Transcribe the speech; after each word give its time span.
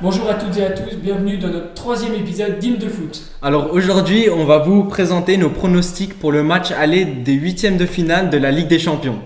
Bonjour 0.00 0.30
à 0.30 0.34
toutes 0.34 0.56
et 0.56 0.64
à 0.64 0.70
tous, 0.70 0.94
bienvenue 0.94 1.38
dans 1.38 1.48
notre 1.48 1.74
troisième 1.74 2.14
épisode 2.14 2.60
d'Hymne 2.60 2.76
de 2.76 2.88
foot. 2.88 3.20
Alors 3.42 3.72
aujourd'hui, 3.72 4.28
on 4.30 4.44
va 4.44 4.58
vous 4.58 4.84
présenter 4.84 5.36
nos 5.36 5.50
pronostics 5.50 6.16
pour 6.16 6.30
le 6.30 6.44
match 6.44 6.70
aller 6.70 7.04
des 7.04 7.32
huitièmes 7.32 7.76
de 7.76 7.84
finale 7.84 8.30
de 8.30 8.38
la 8.38 8.52
Ligue 8.52 8.68
des 8.68 8.78
Champions. 8.78 9.18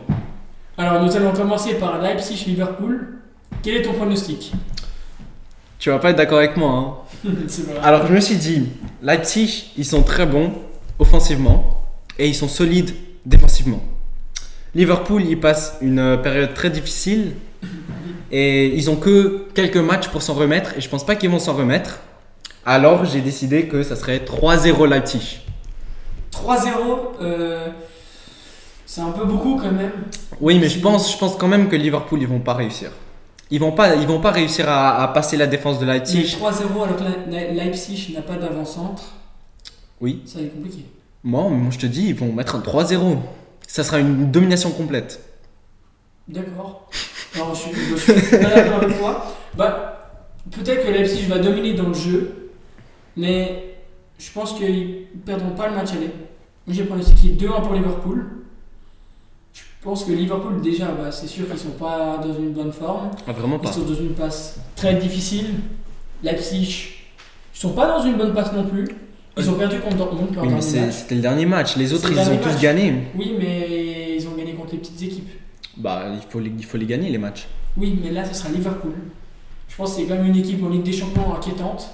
Alors 0.78 1.04
nous 1.04 1.14
allons 1.14 1.32
commencer 1.34 1.74
par 1.74 2.00
Leipzig-Liverpool. 2.00 3.18
Quel 3.62 3.76
est 3.76 3.82
ton 3.82 3.92
pronostic? 3.92 4.52
Tu 5.78 5.90
vas 5.90 5.98
pas 5.98 6.08
être 6.08 6.16
d'accord 6.16 6.38
avec 6.38 6.56
moi. 6.56 7.04
Hein. 7.22 7.28
Vrai. 7.28 7.78
Alors 7.82 8.06
je 8.06 8.14
me 8.14 8.20
suis 8.20 8.36
dit, 8.36 8.70
Leipzig, 9.02 9.72
ils 9.76 9.84
sont 9.84 10.02
très 10.02 10.24
bons 10.24 10.52
offensivement 10.98 11.82
et 12.18 12.26
ils 12.26 12.34
sont 12.34 12.48
solides 12.48 12.92
défensivement. 13.26 13.82
Liverpool, 14.74 15.22
ils 15.28 15.38
passent 15.38 15.76
une 15.82 15.98
euh, 15.98 16.16
période 16.16 16.54
très 16.54 16.70
difficile 16.70 17.32
et 18.32 18.66
ils 18.74 18.90
ont 18.90 18.96
que 18.96 19.46
quelques 19.54 19.76
matchs 19.76 20.08
pour 20.08 20.22
s'en 20.22 20.34
remettre 20.34 20.76
et 20.76 20.80
je 20.80 20.88
pense 20.88 21.04
pas 21.06 21.14
qu'ils 21.16 21.30
vont 21.30 21.38
s'en 21.38 21.54
remettre. 21.54 22.00
Alors 22.64 23.04
j'ai 23.04 23.20
décidé 23.20 23.66
que 23.68 23.82
ça 23.82 23.94
serait 23.96 24.18
3-0 24.18 24.88
Leipzig. 24.88 25.40
3-0, 26.32 26.68
euh, 27.20 27.68
c'est 28.86 29.00
un 29.02 29.10
peu 29.10 29.24
beaucoup 29.24 29.56
quand 29.56 29.70
même. 29.72 29.92
Oui, 30.40 30.58
mais 30.58 30.68
je 30.68 30.78
pense, 30.80 31.12
je 31.12 31.18
pense 31.18 31.36
quand 31.36 31.48
même 31.48 31.68
que 31.68 31.76
Liverpool, 31.76 32.20
ils 32.22 32.26
vont 32.28 32.40
pas 32.40 32.54
réussir. 32.54 32.90
Ils 33.50 33.60
vont 33.60 33.72
pas, 33.72 33.96
ils 33.96 34.06
vont 34.06 34.20
pas 34.20 34.30
réussir 34.30 34.66
à, 34.68 35.02
à 35.02 35.08
passer 35.08 35.36
la 35.36 35.46
défense 35.46 35.78
de 35.78 35.84
Mais 35.84 35.94
Leipzig. 35.94 36.36
3-0 36.40 36.84
alors 36.84 36.96
que 36.96 37.02
Le- 37.02 37.30
Le- 37.50 37.54
Leipzig 37.54 38.12
n'a 38.14 38.22
pas 38.22 38.36
d'avant-centre, 38.36 39.02
Oui. 40.00 40.22
ça 40.24 40.38
va 40.38 40.46
être 40.46 40.54
compliqué. 40.54 40.86
Moi, 41.22 41.48
moi, 41.50 41.70
je 41.70 41.78
te 41.78 41.86
dis, 41.86 42.06
ils 42.08 42.14
vont 42.14 42.32
mettre 42.32 42.54
un 42.56 42.60
3-0. 42.60 43.18
Ça 43.68 43.84
sera 43.84 43.98
une 43.98 44.30
domination 44.30 44.70
complète. 44.70 45.20
D'accord. 46.28 46.88
Alors 47.34 47.54
je 47.54 47.60
suis, 47.60 47.70
je 47.90 47.96
suis 47.96 48.12
pas 48.38 48.54
d'accord 48.54 48.82
avec 48.82 48.98
toi. 48.98 49.26
Bah, 49.56 50.10
peut-être 50.50 50.84
que 50.86 50.90
Leipzig 50.90 51.26
va 51.28 51.38
dominer 51.38 51.74
dans 51.74 51.88
le 51.88 51.94
jeu, 51.94 52.50
mais 53.16 53.76
je 54.18 54.30
pense 54.32 54.52
qu'ils 54.54 55.06
ne 55.14 55.20
perdront 55.24 55.50
pas 55.50 55.68
le 55.68 55.74
match 55.74 55.90
aller. 55.92 56.10
Moi 56.66 56.74
j'ai 56.76 56.84
pronostiqué 56.84 57.28
2-1 57.46 57.62
pour 57.62 57.74
Liverpool. 57.74 58.26
Je 59.54 59.62
pense 59.84 60.04
que 60.04 60.12
Liverpool, 60.12 60.60
déjà, 60.60 60.86
bah, 60.92 61.10
c'est 61.10 61.26
sûr 61.26 61.48
qu'ils 61.48 61.58
sont 61.58 61.70
pas 61.70 62.18
dans 62.18 62.32
une 62.34 62.52
bonne 62.52 62.72
forme. 62.72 63.10
Ah, 63.26 63.32
vraiment 63.32 63.58
Ils 63.60 63.66
pas. 63.66 63.72
sont 63.72 63.80
dans 63.82 63.94
une 63.94 64.14
passe 64.14 64.60
très 64.76 64.94
difficile. 64.94 65.46
Leipzig, 66.22 66.90
ils 67.52 67.58
sont 67.58 67.72
pas 67.72 67.88
dans 67.88 68.04
une 68.04 68.16
bonne 68.16 68.32
passe 68.32 68.52
non 68.52 68.64
plus. 68.64 68.86
Ils 69.36 69.50
ont 69.50 69.54
perdu 69.54 69.80
contre 69.80 69.96
Dortmund 69.96 70.28
Oui, 70.40 70.48
mais 70.54 70.60
c'était 70.60 71.14
le 71.16 71.20
dernier 71.20 71.46
match. 71.46 71.76
Les 71.76 71.92
autres, 71.92 72.08
ils 72.12 72.18
ont 72.30 72.36
tous 72.36 72.60
gagné. 72.60 72.94
Oui, 73.16 73.34
mais 73.38 74.16
ils 74.18 74.28
ont 74.28 74.36
gagné 74.36 74.52
contre 74.54 74.72
les 74.72 74.78
petites 74.78 75.02
équipes. 75.02 75.30
Bah, 75.76 76.04
il 76.14 76.20
faut, 76.30 76.38
les, 76.40 76.50
il 76.56 76.64
faut 76.64 76.76
les 76.78 76.86
gagner, 76.86 77.10
les 77.10 77.18
matchs. 77.18 77.46
Oui, 77.76 77.98
mais 78.02 78.10
là, 78.10 78.24
ce 78.24 78.34
sera 78.34 78.50
Liverpool. 78.50 78.92
Je 79.68 79.76
pense 79.76 79.94
que 79.94 80.00
c'est 80.02 80.06
quand 80.06 80.14
même 80.16 80.26
une 80.26 80.36
équipe 80.36 80.62
en 80.62 80.68
Ligue 80.68 80.82
des 80.82 80.92
Champions 80.92 81.34
inquiétante. 81.34 81.90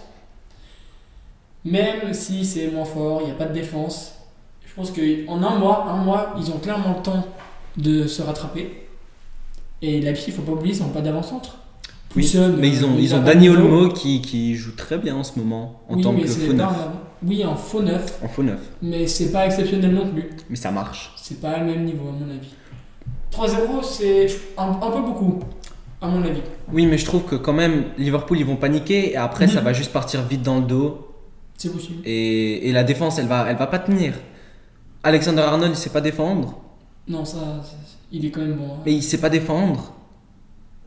Même 1.64 2.12
si 2.12 2.44
c'est 2.44 2.70
moins 2.70 2.84
fort, 2.84 3.20
il 3.22 3.26
n'y 3.26 3.30
a 3.32 3.34
pas 3.34 3.46
de 3.46 3.52
défense. 3.52 4.14
Je 4.66 4.74
pense 4.74 4.90
qu'en 4.90 5.42
un 5.42 5.58
mois, 5.58 5.86
un 5.88 6.02
mois, 6.04 6.34
ils 6.38 6.50
ont 6.50 6.58
clairement 6.58 6.94
le 6.96 7.02
temps 7.02 7.26
de 7.76 8.06
se 8.06 8.22
rattraper. 8.22 8.86
Et 9.82 10.00
Leipzig, 10.00 10.24
il 10.28 10.30
ne 10.30 10.36
faut 10.36 10.42
pas 10.42 10.52
oublier, 10.52 10.74
ils 10.76 10.82
n'ont 10.82 10.88
pas 10.90 11.00
d'avant-centre. 11.00 11.58
Oui, 12.16 12.32
mais 12.58 12.68
ils 12.68 12.84
ont, 12.84 12.94
euh, 12.96 13.00
ils 13.00 13.14
ont 13.14 13.22
Dani. 13.22 13.48
Olmo 13.50 13.90
qui, 13.90 14.22
qui 14.22 14.54
joue 14.56 14.72
très 14.74 14.96
bien 14.98 15.14
en 15.14 15.22
ce 15.24 15.38
moment 15.38 15.82
en 15.88 15.96
Oui, 15.96 16.02
tant 16.02 16.12
mais 16.12 16.22
que 16.22 16.28
c'est 16.28 16.46
faux 16.46 16.54
pas 16.54 16.64
neuf. 16.64 16.76
Oui, 17.22 17.44
en 17.44 17.54
faux 17.54 17.82
neuf, 17.82 18.18
En 18.24 18.28
faux 18.28 18.42
neuf. 18.42 18.60
mais 18.80 19.06
c'est 19.06 19.30
pas 19.30 19.44
exceptionnel 19.46 19.92
non 19.92 20.08
plus. 20.08 20.30
Mais 20.48 20.56
ça 20.56 20.70
marche. 20.70 21.12
C'est 21.16 21.40
pas 21.40 21.58
le 21.58 21.66
même 21.66 21.84
niveau, 21.84 22.08
à 22.08 22.12
mon 22.12 22.30
avis. 22.30 22.48
3-0, 23.32 23.82
c'est 23.82 24.26
un, 24.56 24.70
un 24.70 24.90
peu 24.90 25.00
beaucoup, 25.02 25.40
à 26.00 26.08
mon 26.08 26.22
avis. 26.24 26.42
Oui, 26.72 26.86
mais 26.86 26.98
je 26.98 27.04
trouve 27.04 27.24
que 27.24 27.36
quand 27.36 27.52
même, 27.52 27.84
Liverpool, 27.98 28.38
ils 28.38 28.44
vont 28.46 28.56
paniquer 28.56 29.12
et 29.12 29.16
après, 29.16 29.46
Mhm. 29.46 29.52
ça 29.52 29.60
va 29.60 29.72
juste 29.72 29.92
partir 29.92 30.22
vite 30.22 30.42
dans 30.42 30.56
le 30.56 30.62
dos. 30.66 31.04
C'est 31.56 31.72
possible. 31.72 32.00
Et, 32.04 32.68
et 32.68 32.72
la 32.72 32.84
défense, 32.84 33.18
elle 33.18 33.26
va, 33.26 33.46
elle 33.50 33.56
va 33.56 33.66
pas 33.66 33.78
tenir. 33.78 34.14
Alexander 35.02 35.42
Arnold, 35.42 35.72
il 35.72 35.76
sait 35.76 35.90
pas 35.90 36.00
défendre. 36.00 36.58
Non, 37.06 37.24
ça, 37.24 37.38
il 38.12 38.24
est 38.24 38.30
quand 38.30 38.40
même 38.40 38.54
bon. 38.54 38.64
hein. 38.74 38.78
Mais 38.86 38.92
il 38.94 39.02
sait 39.02 39.18
pas 39.18 39.28
défendre. 39.30 39.92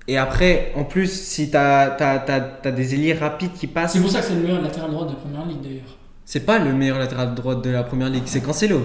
Et 0.08 0.18
après, 0.18 0.72
en 0.76 0.84
plus, 0.84 1.12
si 1.12 1.50
t'as 1.52 1.96
as, 2.00 2.72
des 2.72 2.94
ailiers 2.96 3.14
rapides 3.14 3.54
qui 3.54 3.68
passent, 3.68 3.94
C'est 3.94 4.00
pour 4.02 4.10
ça 4.10 4.20
que 4.20 4.26
c'est 4.28 4.36
le 4.36 4.42
meilleur 4.42 4.62
latéral 4.62 4.92
droit 4.92 5.06
de 5.08 5.14
première 5.14 5.46
ligue 5.46 5.62
d'ailleurs. 5.62 5.98
c'est 6.26 6.46
pas 6.46 6.58
le 6.60 6.74
meilleur 6.74 6.98
latéral 7.00 7.34
droit 7.36 7.56
de 7.56 7.70
la 7.70 7.84
première 7.84 8.10
ligue, 8.10 8.24
c'est 8.26 8.42
Cancelo. 8.42 8.80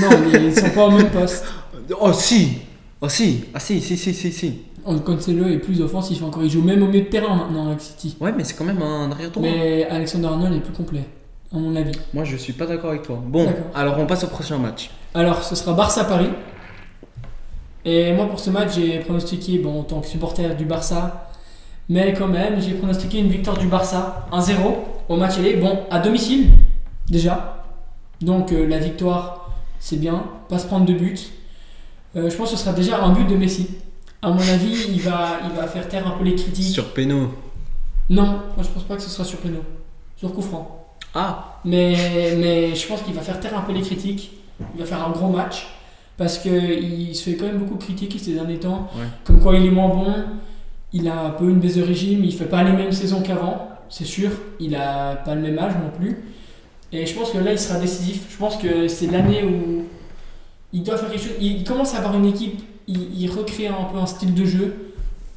Non, 0.00 0.08
mais 0.30 0.44
ils 0.44 0.54
sont 0.58 0.70
pas 0.70 0.86
au 0.86 0.90
même 0.90 1.10
poste. 1.10 1.44
Oh 2.00 2.12
si 2.12 2.58
Oh 3.00 3.08
si 3.08 3.44
Ah 3.54 3.60
si, 3.60 3.80
si, 3.80 3.96
si, 3.96 4.14
si, 4.14 4.32
si. 4.32 4.58
Cancelo 5.04 5.46
est 5.48 5.58
plus 5.58 5.80
offensif 5.80 6.22
encore. 6.22 6.42
Il 6.44 6.50
joue 6.50 6.62
même 6.62 6.82
au 6.82 6.86
milieu 6.86 7.02
de 7.02 7.08
terrain 7.08 7.34
maintenant 7.36 7.66
avec 7.68 7.80
City. 7.80 8.16
Ouais, 8.20 8.32
mais 8.36 8.44
c'est 8.44 8.54
quand 8.54 8.64
même 8.64 8.82
un 8.82 9.10
arrière 9.10 9.30
droit. 9.30 9.42
Mais 9.42 9.84
Alexander 9.86 10.26
Arnold 10.26 10.54
est 10.54 10.60
plus 10.60 10.72
complet, 10.72 11.04
à 11.52 11.58
mon 11.58 11.74
avis. 11.76 11.92
Moi, 12.14 12.24
je 12.24 12.36
suis 12.36 12.52
pas 12.52 12.66
d'accord 12.66 12.90
avec 12.90 13.02
toi. 13.02 13.22
Bon, 13.24 13.44
D'accord. 13.44 13.64
alors 13.74 13.98
on 13.98 14.06
passe 14.06 14.24
au 14.24 14.28
prochain 14.28 14.58
match. 14.58 14.90
Alors, 15.14 15.42
ce 15.42 15.54
sera 15.54 15.72
Barça-Paris. 15.74 16.30
Et 17.84 18.12
moi, 18.12 18.26
pour 18.26 18.38
ce 18.40 18.50
match, 18.50 18.74
j'ai 18.76 18.98
pronostiqué, 19.00 19.58
bon, 19.58 19.80
en 19.80 19.82
tant 19.82 20.00
que 20.00 20.06
supporter 20.06 20.54
du 20.56 20.64
Barça, 20.64 21.28
mais 21.88 22.14
quand 22.14 22.28
même, 22.28 22.60
j'ai 22.60 22.74
pronostiqué 22.74 23.18
une 23.18 23.28
victoire 23.28 23.58
du 23.58 23.66
Barça 23.66 24.28
1-0 24.32 24.54
au 25.08 25.16
match 25.16 25.38
aller. 25.38 25.54
Bon, 25.56 25.80
à 25.90 25.98
domicile, 25.98 26.50
déjà. 27.08 27.64
Donc, 28.20 28.52
euh, 28.52 28.66
la 28.68 28.78
victoire, 28.78 29.50
c'est 29.80 29.98
bien. 29.98 30.24
Pas 30.48 30.58
se 30.58 30.66
prendre 30.66 30.86
de 30.86 30.92
but. 30.94 31.32
Euh, 32.16 32.28
je 32.28 32.36
pense 32.36 32.50
que 32.50 32.56
ce 32.56 32.62
sera 32.62 32.74
déjà 32.74 33.02
un 33.02 33.12
but 33.12 33.26
de 33.26 33.36
Messi. 33.36 33.68
À 34.20 34.28
mon 34.28 34.40
avis, 34.40 34.86
il 34.88 35.00
va, 35.00 35.40
il 35.44 35.56
va 35.56 35.66
faire 35.66 35.88
taire 35.88 36.06
un 36.06 36.12
peu 36.12 36.24
les 36.24 36.34
critiques. 36.34 36.72
Sur 36.74 36.92
Peno. 36.92 37.34
Non, 38.10 38.24
moi 38.24 38.62
je 38.62 38.68
pense 38.68 38.84
pas 38.84 38.96
que 38.96 39.02
ce 39.02 39.10
sera 39.10 39.24
sur 39.24 39.38
Peno. 39.38 39.60
Sur 40.16 40.32
coup 40.32 40.42
franc. 40.42 40.86
Ah 41.14 41.58
Mais, 41.64 41.96
mais 42.38 42.74
je 42.74 42.86
pense 42.86 43.02
qu'il 43.02 43.14
va 43.14 43.20
faire 43.22 43.40
taire 43.40 43.56
un 43.58 43.62
peu 43.62 43.72
les 43.72 43.80
critiques. 43.80 44.32
Il 44.74 44.80
va 44.80 44.86
faire 44.86 45.06
un 45.06 45.10
gros 45.10 45.28
match. 45.28 45.66
Parce 46.16 46.38
qu'il 46.38 47.16
se 47.16 47.30
fait 47.30 47.36
quand 47.36 47.46
même 47.46 47.58
beaucoup 47.58 47.76
critiquer 47.76 48.18
ces 48.18 48.34
derniers 48.34 48.60
temps. 48.60 48.88
Ouais. 48.94 49.06
Comme 49.24 49.40
quoi 49.40 49.56
il 49.56 49.66
est 49.66 49.70
moins 49.70 49.88
bon. 49.88 50.14
Il 50.92 51.08
a 51.08 51.20
un 51.20 51.30
peu 51.30 51.48
une 51.48 51.58
baisse 51.58 51.76
de 51.76 51.82
régime. 51.82 52.24
Il 52.24 52.34
fait 52.34 52.44
pas 52.44 52.62
les 52.62 52.72
mêmes 52.72 52.92
saisons 52.92 53.22
qu'avant. 53.22 53.68
C'est 53.88 54.04
sûr. 54.04 54.30
Il 54.60 54.76
a 54.76 55.16
pas 55.16 55.34
le 55.34 55.40
même 55.40 55.58
âge 55.58 55.72
non 55.82 55.90
plus. 55.98 56.24
Et 56.92 57.06
je 57.06 57.14
pense 57.14 57.30
que 57.30 57.38
là 57.38 57.52
il 57.52 57.58
sera 57.58 57.80
décisif. 57.80 58.26
Je 58.30 58.36
pense 58.36 58.56
que 58.56 58.86
c'est 58.88 59.06
l'année 59.06 59.42
où 59.42 59.84
il 60.72 60.82
doit 60.82 60.96
faire 60.96 61.10
quelque 61.10 61.22
chose. 61.22 61.32
Il 61.40 61.64
commence 61.64 61.94
à 61.94 61.98
avoir 61.98 62.16
une 62.16 62.26
équipe. 62.26 62.60
Il, 62.88 63.20
il 63.20 63.30
recrée 63.30 63.68
un 63.68 63.84
peu 63.92 63.98
un 63.98 64.06
style 64.06 64.34
de 64.34 64.44
jeu. 64.44 64.74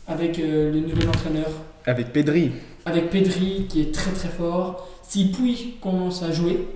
Avec 0.08 0.38
euh, 0.38 0.72
le 0.72 0.82
nouvel 0.82 1.10
entraîneur 1.10 1.48
Avec 1.88 2.14
Pedri. 2.14 2.52
avec 2.86 3.10
Pedri 3.10 3.66
qui 3.68 3.82
est 3.82 3.92
très 3.94 4.12
très 4.12 4.30
fort. 4.30 4.88
Si 5.02 5.32
Puy 5.32 5.76
commence 5.82 6.22
à 6.22 6.32
jouer, 6.32 6.68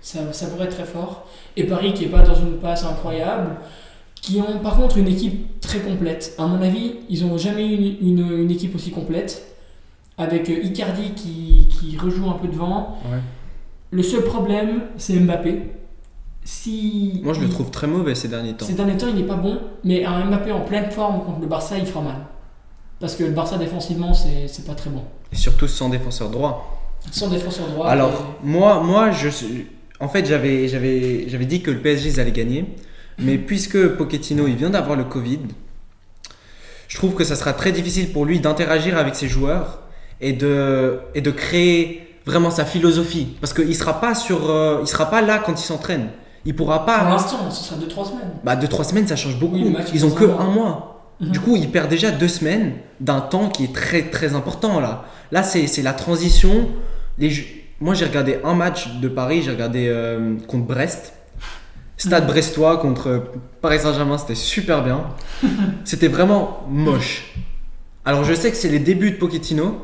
ça, 0.00 0.32
ça 0.32 0.46
pourrait 0.46 0.64
être 0.64 0.76
très 0.76 0.84
fort. 0.86 1.26
Et 1.58 1.64
Paris 1.64 1.92
qui 1.92 2.04
est 2.04 2.08
pas 2.08 2.22
dans 2.22 2.34
une 2.34 2.54
passe 2.58 2.84
incroyable, 2.84 3.56
qui 4.14 4.40
ont 4.40 4.60
par 4.60 4.76
contre 4.76 4.96
une 4.96 5.08
équipe 5.08 5.60
très 5.60 5.80
complète. 5.80 6.34
À 6.38 6.46
mon 6.46 6.62
avis, 6.62 6.94
ils 7.10 7.26
n'ont 7.26 7.36
jamais 7.36 7.66
eu 7.66 7.74
une, 8.00 8.18
une- 8.18 8.38
une 8.44 8.50
équipe 8.50 8.74
aussi 8.74 8.90
complète. 8.90 9.46
Avec 10.16 10.48
euh, 10.48 10.62
Icardi 10.62 11.10
qui, 11.14 11.68
qui 11.68 11.98
rejoue 11.98 12.28
un 12.30 12.34
peu 12.38 12.48
devant. 12.48 12.96
Ouais. 13.10 13.18
Le 13.90 14.02
seul 14.02 14.22
problème, 14.24 14.82
c'est 14.96 15.14
Mbappé. 15.20 15.62
Si 16.44 17.20
Moi, 17.22 17.34
je 17.34 17.40
le 17.40 17.48
trouve 17.48 17.70
très 17.70 17.86
mauvais 17.86 18.14
ces 18.14 18.28
derniers 18.28 18.54
temps. 18.54 18.66
ces 18.66 18.72
derniers 18.72 18.96
temps, 18.96 19.08
il 19.08 19.16
n'est 19.16 19.26
pas 19.26 19.36
bon, 19.36 19.60
mais 19.84 20.04
un 20.04 20.24
Mbappé 20.24 20.52
en 20.52 20.60
pleine 20.60 20.90
forme 20.90 21.24
contre 21.24 21.40
le 21.40 21.46
Barça, 21.46 21.78
il 21.78 21.86
fera 21.86 22.02
mal. 22.02 22.16
Parce 22.98 23.14
que 23.14 23.24
le 23.24 23.30
Barça 23.30 23.56
défensivement, 23.56 24.14
c'est 24.14 24.48
c'est 24.48 24.66
pas 24.66 24.74
très 24.74 24.90
bon. 24.90 25.02
Et 25.32 25.36
surtout 25.36 25.68
sans 25.68 25.88
défenseur 25.88 26.28
droit. 26.30 26.82
Sans 27.10 27.28
défenseur 27.28 27.66
droit. 27.68 27.88
Alors, 27.88 28.36
moi, 28.42 28.82
moi 28.82 29.10
je, 29.10 29.28
en 30.00 30.08
fait, 30.08 30.26
j'avais 30.26 30.68
j'avais 30.68 31.28
j'avais 31.28 31.46
dit 31.46 31.62
que 31.62 31.70
le 31.70 31.80
PSG 31.80 32.10
ils 32.10 32.20
allaient 32.20 32.32
gagner. 32.32 32.66
Mais 33.18 33.36
puisque 33.36 33.96
Pochettino 33.96 34.46
il 34.46 34.56
vient 34.56 34.70
d'avoir 34.70 34.96
le 34.96 35.04
Covid, 35.04 35.40
je 36.88 36.96
trouve 36.96 37.14
que 37.14 37.24
ça 37.24 37.36
sera 37.36 37.52
très 37.52 37.72
difficile 37.72 38.12
pour 38.12 38.24
lui 38.24 38.40
d'interagir 38.40 38.96
avec 38.96 39.14
ses 39.14 39.28
joueurs 39.28 39.80
et 40.20 40.32
de, 40.32 40.98
et 41.14 41.20
de 41.20 41.30
créer 41.30 42.16
vraiment 42.26 42.50
sa 42.50 42.64
philosophie. 42.64 43.28
Parce 43.40 43.52
qu'il 43.52 43.74
sera 43.76 44.00
pas 44.00 44.14
sur, 44.14 44.50
euh, 44.50 44.80
il 44.82 44.88
sera 44.88 45.10
pas 45.10 45.22
là 45.22 45.38
quand 45.38 45.52
il 45.52 45.64
s'entraîne. 45.64 46.08
Il 46.44 46.56
pourra 46.56 46.78
Pour 46.84 46.86
pas. 46.86 47.04
l'instant, 47.10 47.50
ce 47.50 47.64
sera 47.64 47.76
2-3 47.80 48.08
semaines. 48.08 48.30
Bah, 48.44 48.56
deux 48.56 48.68
trois 48.68 48.84
semaines, 48.84 49.06
ça 49.06 49.16
change 49.16 49.38
beaucoup. 49.38 49.56
Oui, 49.56 49.64
le 49.64 49.70
match, 49.70 49.88
Ils 49.92 50.06
ont 50.06 50.10
que 50.10 50.24
un 50.24 50.50
mois. 50.50 51.14
Mhm. 51.20 51.30
Du 51.30 51.40
coup, 51.40 51.56
il 51.56 51.70
perd 51.70 51.88
déjà 51.90 52.10
deux 52.10 52.28
semaines 52.28 52.72
d'un 52.98 53.20
temps 53.20 53.48
qui 53.48 53.64
est 53.64 53.74
très 53.74 54.04
très 54.04 54.34
important 54.34 54.80
là. 54.80 55.04
Là, 55.32 55.42
c'est 55.42 55.82
la 55.82 55.92
transition. 55.92 56.68
Les, 57.18 57.30
moi, 57.80 57.94
j'ai 57.94 58.06
regardé 58.06 58.38
un 58.44 58.54
match 58.54 58.88
de 59.00 59.08
Paris, 59.08 59.42
j'ai 59.42 59.50
regardé 59.50 59.86
euh, 59.88 60.36
contre 60.48 60.64
Brest. 60.66 61.12
Stade 61.98 62.26
brestois 62.26 62.78
contre 62.78 63.08
euh, 63.08 63.18
Paris 63.60 63.80
Saint-Germain, 63.80 64.16
c'était 64.16 64.34
super 64.34 64.82
bien. 64.82 65.02
C'était 65.84 66.08
vraiment 66.08 66.60
moche. 66.70 67.34
Alors, 68.06 68.24
je 68.24 68.32
sais 68.32 68.50
que 68.50 68.56
c'est 68.56 68.70
les 68.70 68.78
débuts 68.78 69.10
de 69.10 69.16
Pochettino 69.16 69.76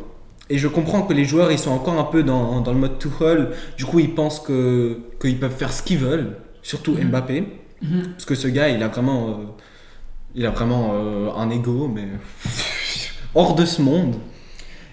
et 0.49 0.57
je 0.57 0.67
comprends 0.69 1.03
que 1.03 1.13
les 1.13 1.27
joueurs 1.27 1.53
ils 1.53 1.59
sont 1.59 1.73
encore 1.73 1.99
un 2.01 2.05
peu 2.05 2.23
dans, 2.23 2.63
dans 2.63 2.73
le 2.73 2.79
mode 2.79 2.99
Tuchel. 2.99 3.51
Du 3.77 3.85
coup, 3.85 3.99
ils 3.99 4.15
pensent 4.15 4.41
que 4.41 4.99
qu'ils 5.21 5.39
peuvent 5.39 5.55
faire 5.55 5.73
ce 5.75 5.83
qu'ils 5.83 5.99
veulent, 5.99 6.39
surtout 6.67 6.93
Mhm. 6.95 7.09
Mbappé. 7.09 7.45
Mhm. 7.83 8.03
Parce 8.13 8.25
que 8.25 8.35
ce 8.35 8.49
gars, 8.49 8.69
il 8.69 8.83
a 8.83 8.89
vraiment, 8.89 9.29
euh, 9.29 9.33
il 10.35 10.45
a 10.47 10.51
vraiment 10.51 10.93
euh, 10.95 11.31
un 11.37 11.49
ego, 11.51 11.89
mais 11.95 12.09
hors 13.35 13.55
de 13.55 13.65
ce 13.65 13.81
monde. 13.83 14.17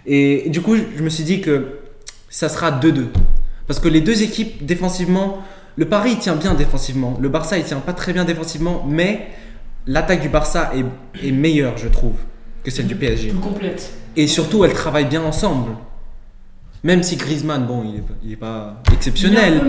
Et 0.06 0.50
du 0.50 0.62
coup, 0.62 0.75
je 0.75 1.02
me 1.02 1.10
suis 1.10 1.24
dit 1.24 1.42
que 1.42 1.80
ça 2.30 2.50
sera 2.50 2.72
2-2. 2.72 3.08
Parce 3.68 3.80
que 3.80 3.88
les 3.88 4.02
deux 4.02 4.22
équipes, 4.22 4.66
défensivement, 4.66 5.42
le 5.78 5.86
Paris 5.86 6.12
il 6.14 6.20
tient 6.20 6.36
bien 6.36 6.54
défensivement. 6.54 7.18
Le 7.20 7.30
Barça 7.30 7.58
il 7.58 7.64
tient 7.64 7.80
pas 7.80 7.94
très 7.94 8.14
bien 8.14 8.25
défensivement, 8.25 8.86
mais 8.88 9.28
l'attaque 9.88 10.22
du 10.22 10.30
Barça 10.30 10.72
est, 10.75 11.25
est 11.25 11.31
meilleure, 11.31 11.78
je 11.78 11.88
trouve, 11.88 12.16
que 12.64 12.70
celle 12.70 12.88
du 12.88 12.96
PSG. 12.96 13.30
Plus 13.30 13.40
complète. 13.40 13.94
Et 14.16 14.28
surtout, 14.28 14.66
elles 14.66 14.74
travaillent 14.74 15.08
bien 15.10 15.24
ensemble. 15.24 15.72
Même 16.84 17.02
si 17.02 17.16
Griezmann, 17.16 17.66
bon, 17.66 17.84
il 18.24 18.32
est, 18.34 18.36
pas- 18.36 18.82
exceptionnel. 18.94 19.62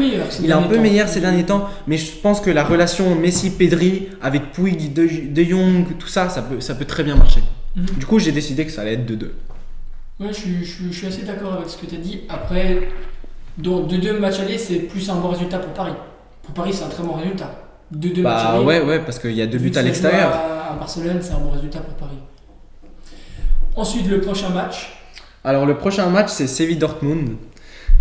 Il 0.43 0.51
est 0.51 0.53
un 0.53 0.63
peu 0.63 0.79
meilleur 0.79 1.09
ces 1.09 1.21
derniers 1.21 1.45
temps, 1.45 1.69
mais 1.87 1.97
je 1.97 2.11
pense 2.11 2.41
que 2.41 2.51
la 2.51 2.65
relation 2.65 3.15
Messi-Pedri 3.15 4.09
avec 4.21 4.51
Puig, 4.53 4.93
De, 4.93 5.07
De 5.33 5.43
Jong, 5.45 5.97
tout 5.99 6.09
ça, 6.09 6.29
ça 6.29 6.43
peut, 6.43 6.61
ça 6.61 6.75
peut 6.75 6.85
très 6.87 7.05
bien 7.05 7.15
marcher. 7.15 7.43
Mhm. 7.77 7.87
Du 7.99 8.07
coup, 8.07 8.19
j'ai 8.19 8.33
décidé 8.33 8.65
que 8.67 8.73
ça 8.73 8.83
allait 8.83 8.95
être 8.95 9.07
2-2. 9.07 9.31
Ouais, 10.21 10.27
je, 10.31 10.33
suis- 10.35 10.65
je 10.65 10.71
suis- 10.73 10.93
je 10.93 10.99
suis 10.99 11.07
assez 11.07 11.23
d'accord 11.23 11.53
avec 11.55 11.69
ce 11.69 11.77
que 11.77 11.87
tu 11.87 11.95
as 11.95 11.99
dit. 11.99 12.21
Après, 12.29 12.89
donc, 13.59 13.87
de 13.89 13.97
deux 13.97 14.19
matchs 14.19 14.41
allés, 14.41 14.59
c'est 14.59 14.77
plus 14.81 15.09
un 15.09 15.17
bon 15.17 15.29
résultat 15.29 15.59
pour 15.59 15.73
Paris. 15.73 15.95
Pour 16.43 16.53
Paris, 16.55 16.73
c'est 16.73 16.85
un 16.85 16.89
très 16.89 17.03
bon 17.05 17.13
résultat. 17.15 17.63
De 17.93 18.09
deux 18.09 18.23
matchs 18.23 18.43
Bah 18.43 18.51
allés. 18.57 18.65
ouais, 18.65 18.81
ouais, 18.83 18.99
parce 19.01 19.21
qu'il 19.21 19.33
y 19.35 19.43
a 19.43 19.47
deux 19.47 19.59
buts 19.59 19.73
à 19.77 19.83
l'extérieur. 19.83 20.31
À, 20.33 20.73
à 20.73 20.77
Barcelone, 20.77 21.19
c'est 21.21 21.33
un 21.33 21.39
bon 21.39 21.51
résultat 21.51 21.79
pour 21.81 21.95
Paris. 21.95 22.19
Ensuite, 23.77 24.09
le 24.09 24.21
prochain 24.21 24.49
match. 24.51 24.91
Alors 25.47 25.67
le 25.67 25.77
prochain 25.77 26.09
match 26.09 26.31
c'est 26.31 26.47
Séville 26.47 26.79
Dortmund. 26.79 27.37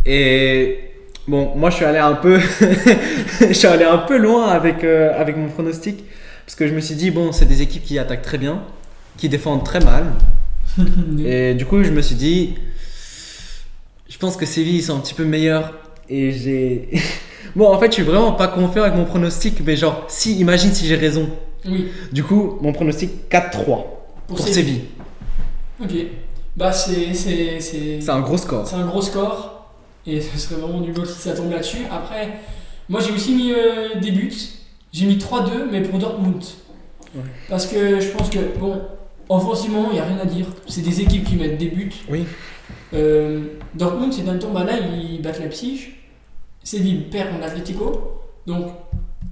Et 0.06 0.80
bon 1.28 1.54
moi 1.56 1.70
je 1.70 1.76
suis 1.76 1.86
allé 1.86 1.98
un 2.00 2.14
peu 2.14 2.40
je 3.42 3.54
suis 3.54 3.68
allé 3.68 3.84
un 3.84 3.98
peu 3.98 4.18
loin 4.18 4.48
avec 4.48 4.84
euh, 4.86 5.20
avec 5.20 5.36
mon 5.36 5.50
pronostic 5.50 6.06
parce 6.46 6.56
que 6.56 6.68
je 6.68 6.74
me 6.74 6.80
suis 6.80 6.96
dit 6.96 7.12
bon 7.12 7.34
c'est 7.34 7.46
des 7.46 7.62
équipes 7.62 7.84
qui 7.84 8.00
attaquent 8.00 8.22
très 8.22 8.38
bien 8.38 8.64
qui 9.18 9.28
défendent 9.28 9.66
très 9.66 9.82
mal. 9.82 10.06
Et 11.26 11.54
du 11.54 11.66
coup 11.66 11.84
je 11.84 11.92
me 11.92 12.02
suis 12.02 12.16
dit 12.16 12.56
je 14.10 14.18
pense 14.18 14.38
que 14.38 14.46
Séville 14.46 14.78
ils 14.78 14.84
sont 14.84 14.96
un 14.96 15.02
petit 15.02 15.14
peu 15.14 15.26
meilleurs. 15.26 15.74
Et 16.08 16.32
j'ai 16.32 16.90
bon 17.58 17.68
en 17.68 17.78
fait 17.78 17.88
je 17.88 17.96
suis 17.96 18.04
vraiment 18.04 18.32
pas 18.32 18.48
confiant 18.48 18.84
avec 18.84 18.96
mon 18.96 19.06
pronostic 19.06 19.62
mais 19.66 19.76
genre 19.76 20.06
si 20.08 20.40
imagine 20.40 20.72
si 20.72 20.88
j'ai 20.88 20.96
raison. 20.96 21.30
Oui, 21.66 21.88
du 22.14 22.24
coup 22.24 22.58
mon 22.62 22.72
pronostic 22.72 23.30
4-3 23.30 23.52
pour, 23.52 23.86
pour 24.28 24.48
Séville. 24.48 24.84
Séville. 25.78 26.08
Ok. 26.08 26.08
Bah, 26.56 26.72
c'est. 26.72 27.14
C'est 27.14 28.10
un 28.10 28.22
gros 28.22 28.38
score 28.38 28.68
c'est 28.68 28.76
un 28.76 28.86
gros 28.86 29.02
score. 29.02 29.70
Et 30.06 30.20
ce 30.20 30.38
serait 30.38 30.60
vraiment 30.60 30.82
du 30.82 30.92
beau 30.92 31.06
si 31.06 31.20
ça 31.20 31.34
tombe 31.34 31.52
là-dessus. 31.52 31.86
Après, 31.90 32.40
moi 32.90 33.00
j'ai 33.00 33.12
aussi 33.12 33.34
mis 33.34 33.54
euh, 33.54 34.00
des 34.02 34.12
buts. 34.12 34.34
J'ai 34.92 35.06
mis 35.06 35.18
3-2, 35.18 35.70
mais 35.72 35.82
pour 35.82 35.98
Dortmund. 35.98 36.44
Ouais. 37.16 37.22
Parce 37.50 37.66
que 37.66 38.00
je 38.00 38.10
pense 38.10 38.30
que, 38.30 38.58
bon, 38.60 38.82
offensivement, 39.30 39.88
il 39.90 39.94
n'y 39.94 40.00
a 40.00 40.06
rien 40.06 40.20
à 40.20 40.26
dire. 40.26 40.46
C'est 40.68 40.82
des 40.82 41.02
équipes 41.02 41.24
qui 41.24 41.36
mettent 41.36 41.58
des 41.58 41.70
buts. 41.70 41.94
Oui. 42.10 42.26
Euh, 42.94 43.46
Dortmund, 43.74 44.14
c'est 44.14 44.24
d'un 44.24 44.38
temps, 44.38 44.52
bah 44.52 44.64
là, 44.64 44.74
ils 44.78 45.22
battent 45.22 45.40
Leipzig. 45.40 45.94
Séville 46.64 47.06
perd 47.10 47.32
contre 47.32 47.46
Atletico. 47.46 48.22
Donc, 48.46 48.68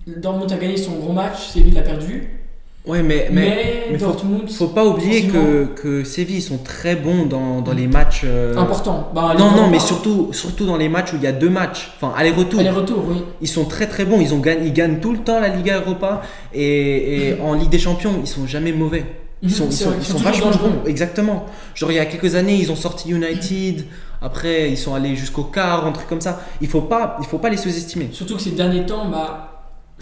Dortmund 0.07 0.51
a 0.51 0.57
gagné 0.57 0.77
son 0.77 0.97
gros 0.97 1.13
match, 1.13 1.49
Séville 1.49 1.73
l'a 1.73 1.83
perdu. 1.83 2.40
Ouais 2.85 3.03
mais 3.03 3.27
Mais, 3.31 3.85
mais- 3.91 3.97
faut- 3.99 4.67
pas 4.67 4.85
oublier 4.85 5.23
que, 5.27 5.65
que 5.65 6.03
Séville 6.03 6.37
ils 6.37 6.41
sont 6.41 6.57
très 6.57 6.95
bons 6.95 7.25
dans, 7.25 7.61
dans 7.61 7.73
les 7.73 7.87
matchs. 7.87 8.21
euh, 8.25 8.55
important. 8.57 9.09
Bah, 9.13 9.33
Non, 9.37 9.51
non, 9.51 9.67
mais 9.69 9.79
surtout, 9.79 10.29
surtout 10.33 10.65
dans 10.65 10.77
les 10.77 10.89
matchs 10.89 11.13
où 11.13 11.17
il 11.17 11.23
y 11.23 11.27
a 11.27 11.31
deux 11.31 11.49
matchs. 11.49 11.91
Enfin, 11.97 12.13
aller-retour. 12.17 12.59
Aller-retour, 12.59 13.03
oui. 13.07 13.17
Ils 13.41 13.47
sont 13.47 13.65
très 13.65 13.87
très 13.87 14.05
bons. 14.05 14.19
Ils, 14.21 14.33
ont 14.33 14.41
ils 14.63 14.73
gagnent 14.73 14.99
tout 14.99 15.11
le 15.11 15.19
temps 15.19 15.39
la 15.39 15.49
Liga 15.49 15.79
Europa. 15.79 16.21
Et, 16.53 17.29
et 17.29 17.41
en 17.41 17.53
Ligue 17.53 17.69
des 17.69 17.79
Champions, 17.79 18.13
ils 18.21 18.27
sont 18.27 18.47
jamais 18.47 18.71
mauvais. 18.71 19.05
Ils 19.43 19.51
sont, 19.51 19.65
ils 19.65 19.67
Mhm, 19.67 19.71
C'est 19.71 19.83
sont, 19.83 19.89
vrai, 19.89 19.97
ils 19.99 20.05
sont 20.05 20.17
vachement 20.17 20.51
bons. 20.51 20.87
Exactement. 20.89 21.45
Genre, 21.75 21.91
il 21.91 21.95
y 21.95 21.99
a 21.99 22.05
quelques 22.05 22.35
années, 22.35 22.55
ils 22.55 22.71
ont 22.71 22.75
sorti 22.75 23.09
United. 23.09 23.85
Après, 24.21 24.69
ils 24.69 24.77
sont 24.77 24.93
allés 24.93 25.15
jusqu'au 25.15 25.43
quart, 25.43 25.85
un 25.87 25.91
truc 25.91 26.07
comme 26.07 26.21
ça. 26.21 26.41
Il 26.61 26.67
faut 26.67 26.81
pas, 26.81 27.17
il 27.19 27.25
faut 27.25 27.39
pas 27.39 27.49
les 27.49 27.57
sous-estimer. 27.57 28.09
Surtout 28.11 28.35
que 28.35 28.41
ces 28.41 28.51
derniers 28.51 28.85
temps, 28.85 29.09
bah, 29.09 29.50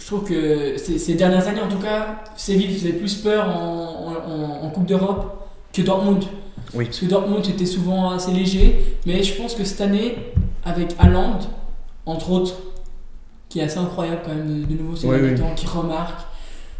je 0.00 0.06
trouve 0.06 0.24
que 0.24 0.76
ces, 0.78 0.98
ces 0.98 1.14
dernières 1.14 1.46
années 1.46 1.60
en 1.60 1.68
tout 1.68 1.78
cas, 1.78 2.22
Séville 2.36 2.72
faisait 2.74 2.94
plus 2.94 3.16
peur 3.16 3.48
en, 3.48 4.06
en- 4.08 4.32
en- 4.32 4.66
en 4.66 4.70
Coupe 4.70 4.86
d'Europe 4.86 5.46
que 5.72 5.82
Dortmund. 5.82 6.24
Oui. 6.74 6.86
Parce 6.86 6.98
que 7.00 7.06
Dortmund 7.06 7.46
était 7.46 7.66
souvent 7.66 8.10
assez 8.10 8.32
léger, 8.32 8.96
mais 9.06 9.22
je 9.22 9.34
pense 9.34 9.54
que 9.54 9.64
cette 9.64 9.80
année, 9.80 10.16
avec 10.64 10.94
Haaland, 10.98 11.38
entre 12.06 12.30
autres, 12.30 12.54
qui 13.48 13.58
est 13.60 13.64
assez 13.64 13.78
incroyable 13.78 14.20
quand 14.24 14.34
même 14.34 14.62
de, 14.62 14.66
de 14.74 14.80
nouveau 14.80 14.96
ces 14.96 15.06
oui. 15.08 15.34
temps, 15.34 15.52
qui 15.56 15.66
remarque, 15.66 16.20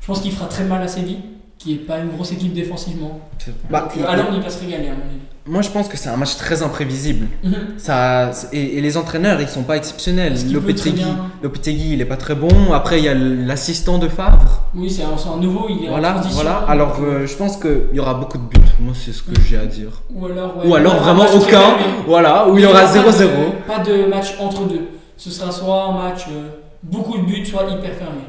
je 0.00 0.06
pense 0.06 0.20
qu'il 0.20 0.32
fera 0.32 0.46
très 0.46 0.64
mal 0.64 0.81
à 0.82 0.88
Séville, 0.88 1.19
qui 1.60 1.74
est 1.74 1.76
pas 1.76 1.98
une 1.98 2.08
grosse 2.08 2.32
équipe 2.32 2.54
défensivement. 2.54 3.20
Bah, 3.68 3.82
Donc, 3.94 4.02
euh, 4.02 4.08
Haaland, 4.08 4.28
il 4.34 4.40
va 4.40 4.48
se 4.48 4.60
régaler 4.60 4.86
à 4.88 4.92
mon 4.92 5.02
avis. 5.04 5.20
moi, 5.46 5.60
je 5.60 5.68
pense 5.68 5.88
que 5.88 5.98
c'est 5.98 6.08
un 6.08 6.16
match 6.16 6.36
très 6.36 6.62
imprévisible. 6.62 7.26
Mhm. 7.44 7.54
Ça, 7.76 8.30
et, 8.50 8.78
et 8.78 8.80
les 8.80 8.96
entraîneurs, 8.96 9.38
ils 9.42 9.48
sont 9.48 9.64
pas 9.64 9.76
exceptionnels. 9.76 10.36
Lopetegui, 10.50 11.04
Lopetegui, 11.42 11.92
il 11.92 12.00
est 12.00 12.06
pas 12.06 12.16
très 12.16 12.34
bon. 12.34 12.72
Après, 12.72 12.98
il 12.98 13.04
y 13.04 13.08
a 13.08 13.14
l'assistant 13.14 13.98
de 13.98 14.08
Favre. 14.08 14.62
Oui, 14.74 14.88
c'est 14.88 15.02
un, 15.02 15.36
nouveau, 15.36 15.66
il 15.68 15.84
est 15.84 15.88
Voilà, 15.88 16.22
voilà. 16.30 16.64
Alors, 16.66 16.96
euh, 17.02 17.26
je 17.26 17.34
pense 17.36 17.58
qu'il 17.58 17.88
y 17.92 18.00
aura 18.00 18.14
beaucoup 18.14 18.38
de 18.38 18.44
buts. 18.44 18.56
Moi, 18.80 18.94
c'est 18.94 19.12
ce 19.12 19.22
que 19.22 19.32
j'ai 19.46 19.58
à 19.58 19.66
dire. 19.66 20.00
Ou 20.14 20.24
alors, 20.24 20.56
ouais, 20.56 20.66
Ou 20.66 20.74
alors 20.76 20.96
vraiment 20.96 21.26
aucun. 21.34 21.46
fermé. 21.60 21.82
Voilà, 22.06 22.48
où 22.48 22.56
il 22.56 22.62
y 22.62 22.66
aura 22.66 22.84
pas 22.84 22.92
de- 22.94 23.00
0-0. 23.00 23.28
Pas 23.66 23.78
de 23.80 24.06
match 24.06 24.34
entre 24.40 24.64
deux. 24.66 24.88
Ce 25.18 25.28
sera 25.28 25.52
soit 25.52 25.84
un 25.84 25.92
match 25.92 26.24
euh, 26.30 26.48
beaucoup 26.82 27.18
de 27.18 27.24
buts, 27.24 27.44
soit 27.44 27.64
hyper 27.64 27.92
fermé. 27.96 28.22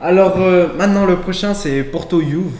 Alors, 0.00 0.38
euh, 0.40 0.68
maintenant, 0.76 1.06
le 1.06 1.16
prochain, 1.16 1.54
c'est 1.54 1.82
Porto-Juve. 1.84 2.52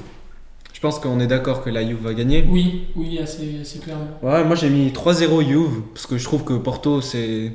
Je 0.72 0.80
pense 0.80 0.98
qu'on 0.98 1.20
est 1.20 1.26
d'accord 1.26 1.62
que 1.62 1.70
la 1.70 1.86
Juve 1.86 1.98
va 2.02 2.12
gagner. 2.14 2.44
Oui, 2.48 2.86
oui, 2.96 3.18
assez, 3.22 3.58
assez 3.60 3.78
clairement. 3.78 4.06
Ouais, 4.22 4.42
moi 4.44 4.56
j'ai 4.56 4.68
mis 4.68 4.90
3-0 4.90 5.46
Juve 5.46 5.82
parce 5.94 6.06
que 6.06 6.18
je 6.18 6.24
trouve 6.24 6.42
que 6.42 6.54
Porto 6.54 7.00
c'est 7.00 7.52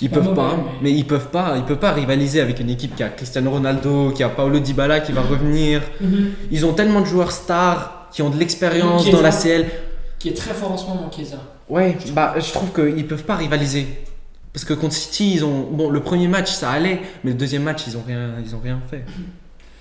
ils 0.00 0.08
peuvent 0.08 0.24
mauvais, 0.24 0.36
pas 0.36 0.56
mais- 0.56 0.72
mais... 0.90 0.92
ils 0.92 1.06
peuvent 1.06 1.28
pas 1.28 1.54
ils 1.58 1.64
peuvent 1.64 1.78
pas 1.78 1.92
rivaliser 1.92 2.40
avec 2.40 2.60
une 2.60 2.70
équipe 2.70 2.96
qui 2.96 3.02
a 3.02 3.10
Cristiano 3.10 3.50
Ronaldo, 3.50 4.10
qui 4.12 4.22
a 4.22 4.30
Paolo 4.30 4.58
Dybala 4.58 5.00
qui 5.00 5.12
va 5.12 5.20
revenir. 5.20 5.82
Ils 6.50 6.64
ont 6.64 6.72
tellement 6.72 7.02
de 7.02 7.06
joueurs 7.06 7.32
stars 7.32 8.08
qui 8.10 8.22
ont 8.22 8.30
de 8.30 8.38
l'expérience 8.38 9.10
dans 9.10 9.20
la 9.20 9.32
CL. 9.32 9.66
Qui 10.18 10.30
est 10.30 10.34
très 10.36 10.54
fort 10.54 10.72
en 10.72 10.78
ce 10.78 10.86
moment, 10.86 11.10
Chiesa. 11.14 11.36
Ouais, 11.68 11.98
bah 12.14 12.34
je 12.38 12.52
trouve 12.52 12.72
qu'ils 12.72 13.06
peuvent 13.06 13.24
pas 13.24 13.36
rivaliser. 13.36 13.86
Parce 14.52 14.64
que 14.64 14.74
contre 14.74 14.94
City, 14.94 15.32
ils 15.34 15.44
ont 15.44 15.68
bon 15.70 15.88
le 15.90 16.00
premier 16.00 16.28
match 16.28 16.50
ça 16.52 16.70
allait, 16.70 17.00
mais 17.24 17.30
le 17.32 17.36
deuxième 17.36 17.62
match 17.62 17.82
ils 17.86 17.96
ont 17.96 18.02
rien 18.06 18.32
ils 18.44 18.54
ont 18.54 18.60
rien 18.62 18.80
fait. 18.90 19.04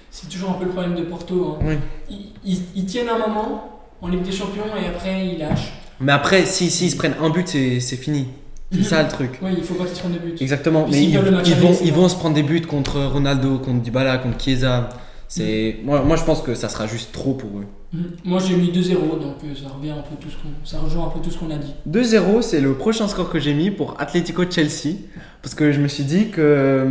C'est 0.10 0.30
toujours 0.30 0.52
un 0.52 0.54
peu 0.54 0.66
le 0.66 0.72
problème 0.72 0.96
de 0.96 1.04
Porto. 1.04 1.58
hein. 1.62 1.66
Oui. 1.66 1.76
Ils, 2.10 2.54
ils- 2.54 2.64
ils 2.76 2.86
tiennent 2.86 3.10
un 3.10 3.18
moment 3.28 3.82
en 4.02 4.08
Ligue 4.08 4.24
des 4.24 4.32
Champions 4.32 4.64
et 4.82 4.88
après 4.88 5.28
ils 5.28 5.40
lâchent. 5.40 5.74
Mais 6.00 6.12
après 6.14 6.46
si 6.46 6.70
si 6.70 6.86
ils 6.88 6.92
se 6.92 6.96
prennent 6.98 7.16
un 7.22 7.30
but 7.30 7.48
c'est 7.48 7.80
fini. 7.98 8.28
C'est 8.74 8.84
ça 8.84 9.04
le 9.04 9.10
truc. 9.18 9.38
Oui, 9.42 9.52
il 9.58 9.64
faut 9.64 9.74
pas 9.74 9.84
qu'ils 9.86 9.96
se 9.96 10.00
prennent 10.00 10.14
de 10.14 10.20
buts. 10.20 10.36
Exactement, 10.40 10.84
Puis 10.84 10.94
mais 10.94 11.04
ils, 11.04 11.56
vont, 11.56 11.78
ils 11.84 11.92
vont 11.94 12.08
se 12.08 12.16
prendre 12.16 12.36
des 12.36 12.44
buts 12.44 12.62
contre 12.62 13.02
Ronaldo, 13.04 13.58
contre 13.60 13.82
Dybala, 13.82 14.18
contre 14.20 14.42
Chiesa. 14.42 14.88
C'est 15.34 15.78
moi, 15.86 16.02
moi 16.02 16.18
je 16.18 16.24
pense 16.26 16.42
que 16.42 16.56
ça 16.56 16.68
sera 16.68 16.88
juste 16.88 17.14
trop 17.14 17.34
pour 17.34 17.50
eux. 17.60 17.66
Mhm. 17.94 18.04
Moi 18.26 18.40
j'ai 18.46 18.56
mis 18.58 18.70
2-0, 18.70 18.96
donc 19.22 19.36
euh, 19.46 19.56
ça 19.56 19.70
revient 19.74 19.92
un 19.92 20.02
peu 20.02 20.16
tout 20.20 20.30
ce 20.30 20.36
qu'on, 20.36 20.50
ça 20.66 20.78
rejoint 20.80 21.06
un 21.08 21.10
peu 21.10 21.22
tout 21.22 21.32
ce 21.32 21.38
qu'on 21.38 21.50
a 21.52 21.56
dit. 21.56 21.74
2-0, 21.90 22.42
c'est 22.42 22.60
le 22.60 22.74
prochain 22.74 23.08
score 23.08 23.30
que 23.30 23.40
j'ai 23.40 23.54
mis 23.54 23.72
pour 23.72 23.96
Atletico 24.00 24.44
Chelsea 24.50 24.98
parce 25.42 25.56
que 25.56 25.72
je 25.72 25.80
me 25.80 25.88
suis 25.88 26.04
dit 26.04 26.32
que 26.32 26.86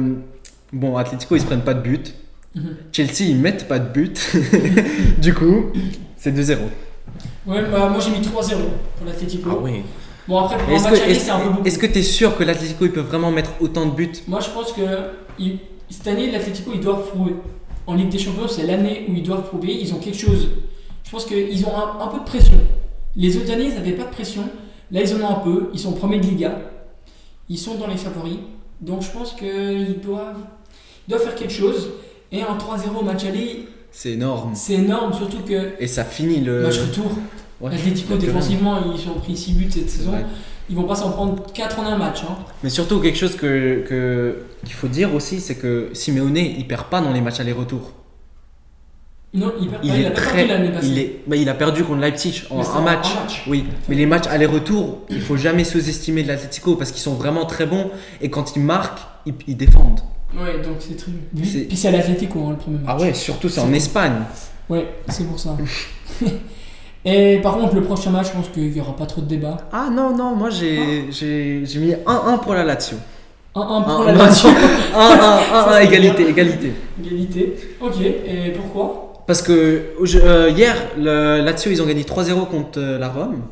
bon, 0.73 0.97
Atletico 0.97 1.37
ils 1.37 1.41
se 1.43 1.47
prennent 1.47 1.61
pas 1.61 1.75
de 1.75 1.83
but, 1.83 2.15
Mhm. 2.57 2.77
Chelsea 2.93 3.25
ils 3.29 3.37
mettent 3.37 3.69
pas 3.69 3.79
de 3.79 3.89
but. 3.93 4.35
du 5.21 5.35
coup, 5.35 5.67
c'est 6.17 6.33
2-0. 6.35 6.57
Ouais, 7.47 7.63
bah, 7.71 7.89
moi 7.91 8.01
j'ai 8.01 8.11
mis 8.11 8.21
3-0 8.21 8.57
pour 8.97 9.07
l'Atletico. 9.07 9.61
oui. 9.63 9.83
Bon 10.27 10.39
après 10.39 10.57
pour 10.59 10.69
un 10.69 10.73
Est-ce 10.77 10.85
match 10.85 11.05
que 11.07 11.15
c'est 11.15 11.31
un 11.31 11.41
peu 11.41 11.51
beaucoup. 11.51 11.67
est-ce 11.67 11.79
que 11.79 11.87
t'es 11.87 12.03
sûr 12.03 12.37
que 12.37 12.43
l'Atletico 12.45 12.87
ils 12.87 12.93
peuvent 12.93 13.07
vraiment 13.07 13.31
mettre 13.31 13.51
autant 13.61 13.85
de 13.87 13.91
buts? 13.93 14.13
Moi, 14.29 14.41
je 14.41 14.49
pense 14.51 14.73
que 14.73 14.81
cette 15.91 16.07
année, 16.07 16.31
l'Atlético, 16.31 16.71
ils 16.75 16.81
doivent 16.81 17.07
prouver. 17.09 17.35
En 17.87 17.95
Ligue 17.95 18.09
des 18.11 18.19
Champions, 18.19 18.49
c'est 18.49 18.67
l'année 18.67 19.07
où 19.09 19.15
ils 19.15 19.23
doivent 19.23 19.47
prouver. 19.49 19.73
Ils 19.81 19.93
ont 19.95 19.99
quelque 19.99 20.19
chose. 20.19 20.49
Je 21.05 21.11
pense 21.11 21.25
qu'ils 21.25 21.65
ont 21.67 21.77
un, 21.77 22.05
un 22.05 22.09
peu 22.09 22.19
de 22.21 22.25
pression. 22.25 22.55
Les 23.17 23.37
autres 23.37 23.51
années, 23.51 23.65
ils 23.67 23.75
n'avaient 23.75 23.93
pas 23.93 24.05
de 24.05 24.11
pression. 24.13 24.43
Là, 24.93 25.01
ils 25.03 25.15
en 25.15 25.21
ont 25.27 25.31
un 25.31 25.41
peu. 25.41 25.71
Ils 25.73 25.79
sont 25.81 25.93
premiers 25.93 26.19
de 26.21 26.27
Liga. 26.27 26.59
Ils 27.49 27.59
sont 27.59 27.75
dans 27.77 27.87
les 27.89 27.97
favoris. 27.97 28.39
Donc, 28.81 29.03
je 29.03 29.11
pense 29.11 29.33
qu'ils 29.33 29.99
doivent, 30.01 30.39
ils 31.07 31.11
doivent 31.11 31.23
faire 31.25 31.35
quelque 31.35 31.53
chose. 31.53 31.91
Et 32.33 32.45
en 32.45 32.57
3-0 32.57 33.01
au 33.01 33.03
match 33.03 33.25
aller, 33.25 33.67
C'est 33.91 34.13
énorme. 34.13 34.53
c'est 34.55 34.75
énorme. 34.75 35.13
Surtout 35.13 35.41
que 35.47 35.73
Et 35.81 35.89
ça 35.89 36.05
finit 36.05 36.41
le 36.41 36.63
match 36.63 36.79
retour, 36.79 37.11
Ouais, 37.61 37.71
défensivement, 38.19 38.79
ils 38.95 39.11
ont 39.11 39.19
pris 39.19 39.37
6 39.37 39.53
buts 39.53 39.71
cette 39.71 39.91
saison. 39.91 40.13
vrai. 40.13 40.25
Ils 40.71 40.77
vont 40.77 40.85
pas 40.85 40.95
s'en 40.95 41.11
prendre 41.11 41.43
4 41.53 41.81
en 41.81 41.87
un 41.87 41.99
match. 41.99 42.21
hein. 42.23 42.37
Mais 42.63 42.71
surtout, 42.71 43.01
quelque 43.01 43.19
chose 43.19 43.35
que, 43.37 43.85
que- 43.89 44.45
qu'il 44.65 44.73
faut 44.75 44.87
dire 44.89 45.13
aussi, 45.15 45.41
c'est 45.41 45.57
que 45.57 45.91
Simeone, 45.93 46.37
il 46.37 46.67
perd 46.67 46.85
pas 46.87 47.01
dans 47.01 47.13
les 47.13 47.21
matchs 47.21 47.41
aller-retour. 47.41 47.91
Non, 49.35 49.53
il, 49.61 49.69
perd 49.69 49.85
Il 49.85 49.91
pas, 49.91 49.97
il 49.97 50.03
est 50.03 50.07
a 50.07 50.11
pas 50.11 50.17
très. 50.17 50.33
perdu 50.47 50.49
l'année 50.49 50.69
passée. 50.73 50.87
Il, 50.89 50.99
est, 50.99 51.21
bah, 51.27 51.37
il 51.37 51.49
a 51.49 51.55
perdu 51.55 51.83
contre 51.85 52.01
Leipzig 52.01 52.43
en 52.51 52.61
un 52.61 52.81
match. 52.83 53.09
un 53.17 53.21
match. 53.23 53.43
Oui, 53.49 53.65
mais 53.89 53.95
les 53.97 54.07
matchs 54.07 54.27
aller-retour, 54.29 54.99
il 55.11 55.21
faut 55.21 55.37
jamais 55.37 55.65
sous-estimer 55.65 56.23
de 56.23 56.29
l'Atletico 56.29 56.77
parce 56.77 56.91
qu'ils 56.93 57.03
sont 57.03 57.15
vraiment 57.15 57.47
très 57.47 57.67
bons 57.67 57.91
et 58.21 58.31
quand 58.31 58.55
ils 58.57 58.63
marquent, 58.63 59.01
ils, 59.27 59.35
ils 59.49 59.57
défendent. 59.57 60.01
Ouais, 60.37 60.61
donc 60.63 60.77
c'est 60.79 60.97
très. 60.97 61.11
Puis 61.37 61.77
c'est 61.77 61.89
à 61.89 61.91
l'Atlético, 61.93 62.41
hein, 62.47 62.51
le 62.51 62.57
premier 62.57 62.79
match. 62.79 62.87
Ah 62.89 62.97
ouais, 63.01 63.15
surtout 63.15 63.49
c'est 63.49 63.61
en 63.61 63.73
Espagne. 63.73 64.23
Ouais, 64.69 64.87
c'est 65.09 65.25
pour 65.27 65.39
ça. 65.39 65.57
Et 67.05 67.39
par 67.43 67.57
contre, 67.57 67.75
le 67.75 67.83
prochain 67.83 68.11
match, 68.11 68.27
je 68.29 68.33
pense 68.33 68.49
qu'il 68.51 68.71
n'y 68.71 68.81
aura 68.81 68.95
pas 68.95 69.07
trop 69.07 69.21
de 69.23 69.27
débat. 69.27 69.57
Ah 69.73 69.89
non, 69.91 70.15
non, 70.17 70.35
moi 70.37 70.51
j'ai 70.51 71.07
j'ai- 71.11 71.63
j'ai 71.65 71.79
mis 71.81 71.95
1-1 72.07 72.39
pour 72.39 72.53
la 72.55 72.63
Lazio. 72.65 72.99
1-1 73.55 73.83
pour 73.83 74.05
la 74.05 74.13
Lazio. 74.13 74.49
1-1, 74.51 74.53
Ça, 75.51 75.73
c'est 75.73 75.85
égalité, 75.87 76.29
égalité. 76.29 76.73
Égalité. 77.03 77.57
Ok, 77.81 77.95
et 78.03 78.51
pourquoi? 78.55 79.13
Parce 79.27 79.41
que 79.43 79.83
je- 80.03 80.19
euh, 80.19 80.51
hier, 80.51 80.75
le 80.99 81.41
Lazio, 81.43 81.71
ils 81.71 81.81
ont 81.83 81.87
gagné 81.87 82.05
3-0 82.05 82.45
contre 82.47 82.79
euh, 82.79 82.99
la 82.99 83.09
Rome. 83.09 83.43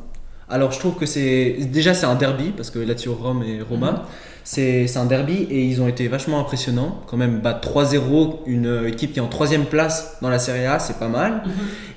Alors 0.51 0.73
je 0.73 0.79
trouve 0.79 0.95
que 0.95 1.07
c'est. 1.07 1.57
Déjà, 1.71 1.95
c'est 1.95 2.07
un 2.07 2.15
derby, 2.15 2.53
parce 2.57 2.71
que 2.71 2.79
Lazio, 2.79 3.15
Rome 3.15 3.43
et 3.43 3.61
Roma. 3.63 3.93
Mhm. 3.93 3.99
C'est 4.45 4.97
un 4.97 5.05
derby 5.05 5.47
et 5.51 5.63
ils 5.67 5.83
ont 5.83 5.89
été 5.89 6.09
vachement 6.09 6.41
impressionnants. 6.41 7.03
Quand 7.07 7.19
même, 7.19 7.41
battre 7.41 7.61
3-0 7.61 8.39
une 8.47 8.85
équipe 8.87 9.13
qui 9.13 9.19
est 9.19 9.23
en 9.23 9.27
troisième 9.29 9.67
place 9.67 10.17
dans 10.23 10.31
la 10.31 10.39
Serie 10.39 10.65
A, 10.65 10.79
c'est 10.79 10.99
pas 10.99 11.09
mal. 11.09 11.43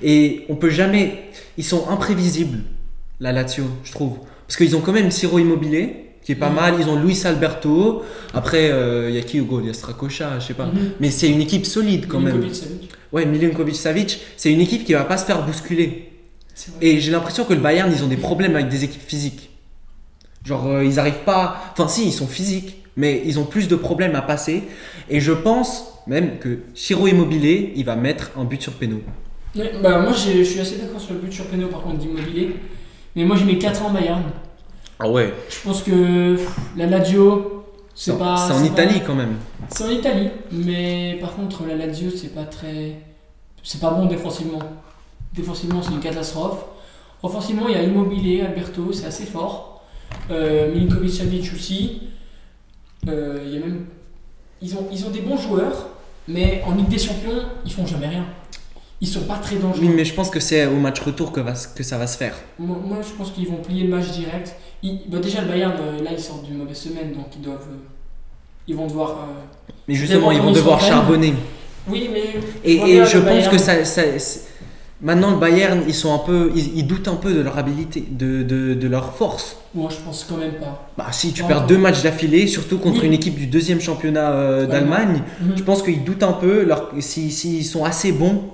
Et 0.02 0.44
on 0.50 0.56
peut 0.56 0.68
jamais. 0.68 1.30
Ils 1.56 1.64
sont 1.64 1.88
imprévisibles, 1.88 2.58
la 3.20 3.32
Lazio, 3.32 3.64
je 3.84 3.92
trouve. 3.92 4.18
Parce 4.46 4.58
qu'ils 4.58 4.76
ont 4.76 4.80
quand 4.80 4.92
même 4.92 5.10
Ciro 5.10 5.38
Immobilier, 5.38 6.10
qui 6.22 6.32
est 6.32 6.36
pas 6.36 6.50
Mhm. 6.50 6.54
mal. 6.54 6.74
Ils 6.78 6.88
ont 6.90 7.00
Luis 7.00 7.18
Alberto. 7.24 8.02
Après, 8.34 8.70
euh, 8.70 9.08
il 9.08 9.14
y 9.16 9.18
a 9.18 9.22
qui 9.22 9.40
au 9.40 9.44
goal? 9.46 9.62
Il 9.64 9.68
y 9.68 9.70
a 9.70 9.74
Stracocha, 9.74 10.38
je 10.38 10.48
sais 10.48 10.54
pas. 10.54 10.66
Mhm. 10.66 10.90
Mais 11.00 11.10
c'est 11.10 11.30
une 11.30 11.40
équipe 11.40 11.64
solide 11.64 12.06
quand 12.06 12.20
même. 12.20 12.34
Milinkovic, 12.36 12.54
Savic. 12.54 12.90
Ouais, 13.12 13.24
Milinkovic 13.24 13.76
Savic, 13.76 14.20
c'est 14.36 14.52
une 14.52 14.60
équipe 14.60 14.84
qui 14.84 14.92
va 14.92 15.04
pas 15.04 15.16
se 15.16 15.24
faire 15.24 15.42
bousculer. 15.46 16.11
Et 16.80 17.00
j'ai 17.00 17.10
l'impression 17.12 17.44
que 17.44 17.52
le 17.54 17.60
Bayern, 17.60 17.90
ils 17.92 18.04
ont 18.04 18.08
des 18.08 18.16
problèmes 18.16 18.54
avec 18.54 18.68
des 18.68 18.84
équipes 18.84 19.02
physiques. 19.06 19.50
Genre, 20.44 20.66
euh, 20.66 20.84
ils 20.84 20.98
arrivent 20.98 21.24
pas. 21.24 21.56
Enfin, 21.72 21.88
si, 21.88 22.06
ils 22.06 22.12
sont 22.12 22.26
physiques, 22.26 22.82
mais 22.96 23.22
ils 23.24 23.38
ont 23.38 23.44
plus 23.44 23.68
de 23.68 23.76
problèmes 23.76 24.14
à 24.16 24.22
passer. 24.22 24.64
Et 25.08 25.20
je 25.20 25.32
pense 25.32 26.02
même 26.06 26.38
que 26.38 26.60
Chiro 26.74 27.06
Immobilier, 27.06 27.72
il 27.76 27.84
va 27.84 27.96
mettre 27.96 28.32
un 28.36 28.44
but 28.44 28.60
sur 28.60 28.72
péno. 28.72 29.00
Ouais, 29.56 29.70
bah, 29.82 30.00
moi, 30.00 30.12
je 30.12 30.42
suis 30.42 30.60
assez 30.60 30.76
d'accord 30.78 31.00
sur 31.00 31.12
le 31.14 31.20
but 31.20 31.32
sur 31.32 31.44
Péno, 31.46 31.68
par 31.68 31.82
contre, 31.82 31.98
d'immobilier. 31.98 32.56
Mais 33.14 33.24
moi, 33.24 33.36
j'ai 33.36 33.44
mis 33.44 33.58
4 33.58 33.82
ans 33.84 33.90
Bayern. 33.90 34.22
Ah 34.98 35.08
ouais 35.10 35.34
Je 35.50 35.56
pense 35.62 35.82
que 35.82 36.36
pff, 36.36 36.56
la 36.76 36.86
Lazio, 36.86 37.64
c'est 37.94 38.16
pas. 38.18 38.36
C'est 38.46 38.52
en 38.54 38.60
pas- 38.60 38.64
Italie 38.66 39.02
quand 39.06 39.14
même. 39.14 39.34
C'est 39.68 39.84
en 39.84 39.90
Italie, 39.90 40.30
mais 40.50 41.18
par 41.20 41.34
contre, 41.34 41.64
la 41.66 41.74
Lazio, 41.74 42.10
c'est 42.10 42.34
pas 42.34 42.44
très. 42.44 42.96
C'est 43.62 43.80
pas 43.80 43.90
bon 43.90 44.06
défensivement. 44.06 44.60
Défensivement, 45.34 45.82
c'est 45.82 45.92
une 45.92 46.00
catastrophe. 46.00 46.64
Offensivement, 47.22 47.68
il 47.68 47.74
y 47.74 47.78
a 47.78 47.82
Immobilier, 47.82 48.42
Alberto, 48.42 48.92
c'est 48.92 49.06
assez 49.06 49.24
fort. 49.24 49.82
Euh, 50.30 50.72
Milinkovic 50.74 51.10
Savic 51.10 51.50
aussi. 51.54 52.02
Euh, 53.08 53.42
il 53.46 53.54
y 53.54 53.56
a 53.56 53.60
même. 53.60 53.86
Ils 54.60 54.74
ont, 54.74 54.86
ils 54.92 55.04
ont 55.06 55.10
des 55.10 55.20
bons 55.20 55.36
joueurs, 55.36 55.88
mais 56.28 56.62
en 56.66 56.74
Ligue 56.74 56.88
des 56.88 56.98
Champions, 56.98 57.42
ils 57.64 57.72
font 57.72 57.86
jamais 57.86 58.08
rien. 58.08 58.24
Ils 59.00 59.08
sont 59.08 59.22
pas 59.22 59.38
très 59.38 59.56
dangereux. 59.56 59.80
Oui, 59.84 59.88
mais 59.96 60.04
je 60.04 60.14
pense 60.14 60.30
que 60.30 60.38
c'est 60.38 60.66
au 60.66 60.76
match 60.76 61.00
retour 61.00 61.32
que, 61.32 61.40
va, 61.40 61.52
que 61.74 61.82
ça 61.82 61.98
va 61.98 62.06
se 62.06 62.16
faire. 62.16 62.36
Moi, 62.58 62.78
moi, 62.84 62.98
je 63.02 63.12
pense 63.16 63.32
qu'ils 63.32 63.48
vont 63.48 63.56
plier 63.56 63.84
le 63.84 63.88
match 63.96 64.10
direct. 64.10 64.54
Ils- 64.82 65.00
bah, 65.08 65.18
déjà, 65.18 65.40
le 65.40 65.48
Bayern, 65.48 65.72
euh, 65.80 66.02
là, 66.04 66.10
ils 66.12 66.20
sortent 66.20 66.44
d'une 66.44 66.58
mauvaise 66.58 66.76
semaine, 66.76 67.12
donc 67.12 67.26
ils 67.34 67.40
doivent. 67.42 67.66
euh, 67.70 67.76
ils 68.68 68.76
vont 68.76 68.86
devoir. 68.86 69.10
euh, 69.10 69.72
Mais 69.88 69.94
justement, 69.94 70.30
ils 70.30 70.40
vont 70.40 70.52
devoir 70.52 70.80
charbonner. 70.80 71.34
Oui, 71.88 72.10
mais. 72.12 72.34
Et, 72.64 72.78
je 73.04 73.18
pense 73.18 73.24
Bayern. 73.24 73.50
que 73.50 73.58
ça, 73.58 73.72
maintenant 75.02 75.30
le 75.32 75.36
Bayern, 75.38 75.82
ils 75.86 75.94
sont 75.94 76.14
un 76.14 76.18
peu, 76.18 76.50
ils, 76.54 76.78
ils 76.78 76.86
doutent 76.86 77.08
un 77.08 77.16
peu 77.16 77.32
de 77.34 77.40
leur 77.40 77.58
habilité, 77.58 78.04
de, 78.08 78.42
de, 78.42 78.74
de 78.74 78.88
leur 78.88 79.14
force. 79.14 79.56
Moi, 79.74 79.88
je 79.90 79.96
pense 80.04 80.24
quand 80.28 80.36
même 80.36 80.54
pas. 80.54 80.88
Bah 80.96 81.06
si 81.12 81.32
tu 81.32 81.42
perds 81.44 81.66
deux 81.66 81.78
matchs 81.78 82.02
d'affilée, 82.02 82.46
surtout 82.46 82.78
contre 82.78 83.00
Oui. 83.00 83.06
une 83.06 83.12
équipe 83.14 83.34
du 83.36 83.46
deuxième 83.46 83.80
championnat 83.80 84.32
euh, 84.32 84.66
d'Allemagne, 84.66 85.22
Mhm. 85.40 85.56
je 85.56 85.62
pense 85.62 85.82
qu'ils 85.82 86.04
doutent 86.04 86.22
un 86.22 86.32
peu 86.32 86.64
leur, 86.64 86.90
si- 87.00 87.30
s'ils 87.30 87.64
sont 87.64 87.84
assez 87.84 88.12
bons. 88.12 88.44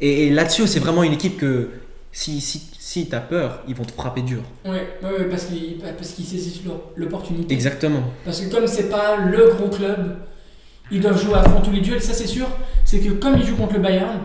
Et, 0.00 0.26
et 0.26 0.30
Lazio, 0.30 0.66
c'est 0.66 0.80
vraiment 0.80 1.02
une 1.04 1.12
équipe 1.12 1.36
que 1.38 1.68
si, 2.12 2.40
si, 2.40 2.62
si 2.78 3.08
tu 3.08 3.14
as 3.14 3.20
peur, 3.20 3.60
ils 3.68 3.74
vont 3.74 3.84
te 3.84 3.92
frapper 3.92 4.22
dur. 4.22 4.42
Ouais, 4.64 4.70
ouais, 5.02 5.10
ouais, 5.18 5.24
parce 5.30 5.44
qu'ils 5.46 5.78
parce 5.78 6.10
qu'ils 6.10 6.24
saisissent 6.26 6.60
l'opportunité. 6.96 7.54
Exactement. 7.54 8.02
Parce 8.24 8.40
que 8.40 8.50
comme 8.54 8.66
c'est 8.66 8.88
pas 8.90 9.16
le 9.16 9.54
gros 9.54 9.68
club, 9.68 10.16
ils 10.90 11.00
doivent 11.00 11.20
jouer 11.22 11.34
à 11.38 11.42
fond 11.44 11.60
tous 11.60 11.70
les 11.70 11.80
duels. 11.80 12.02
Ça, 12.02 12.12
c'est 12.12 12.26
sûr. 12.26 12.46
C'est 12.84 12.98
que 13.00 13.10
comme 13.12 13.36
ils 13.38 13.46
jouent 13.46 13.56
contre 13.56 13.74
le 13.74 13.80
Bayern, 13.80 14.18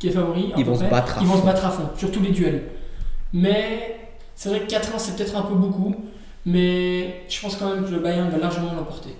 qui 0.00 0.08
est 0.08 0.10
favori, 0.10 0.52
Ils 0.56 0.64
vont 0.64 0.74
se 0.76 0.82
battre 0.84 1.18
à 1.18 1.20
ils 1.20 1.26
vont 1.28 1.34
fond. 1.34 1.40
se 1.42 1.46
battre 1.46 1.66
à 1.66 1.70
fond 1.70 1.88
sur 1.96 2.10
tous 2.10 2.20
les 2.20 2.30
duels. 2.30 2.62
Mais 3.32 3.96
c'est 4.34 4.48
vrai 4.48 4.60
que 4.60 4.66
4-1, 4.66 4.98
c'est 4.98 5.14
peut-être 5.16 5.36
un 5.36 5.42
peu 5.42 5.54
beaucoup. 5.54 5.94
Mais 6.46 7.22
je 7.28 7.40
pense 7.40 7.54
quand 7.56 7.72
même 7.74 7.84
que 7.84 7.90
le 7.90 8.00
Bayern 8.00 8.28
va 8.30 8.38
largement 8.38 8.72
l'emporter. 8.74 9.10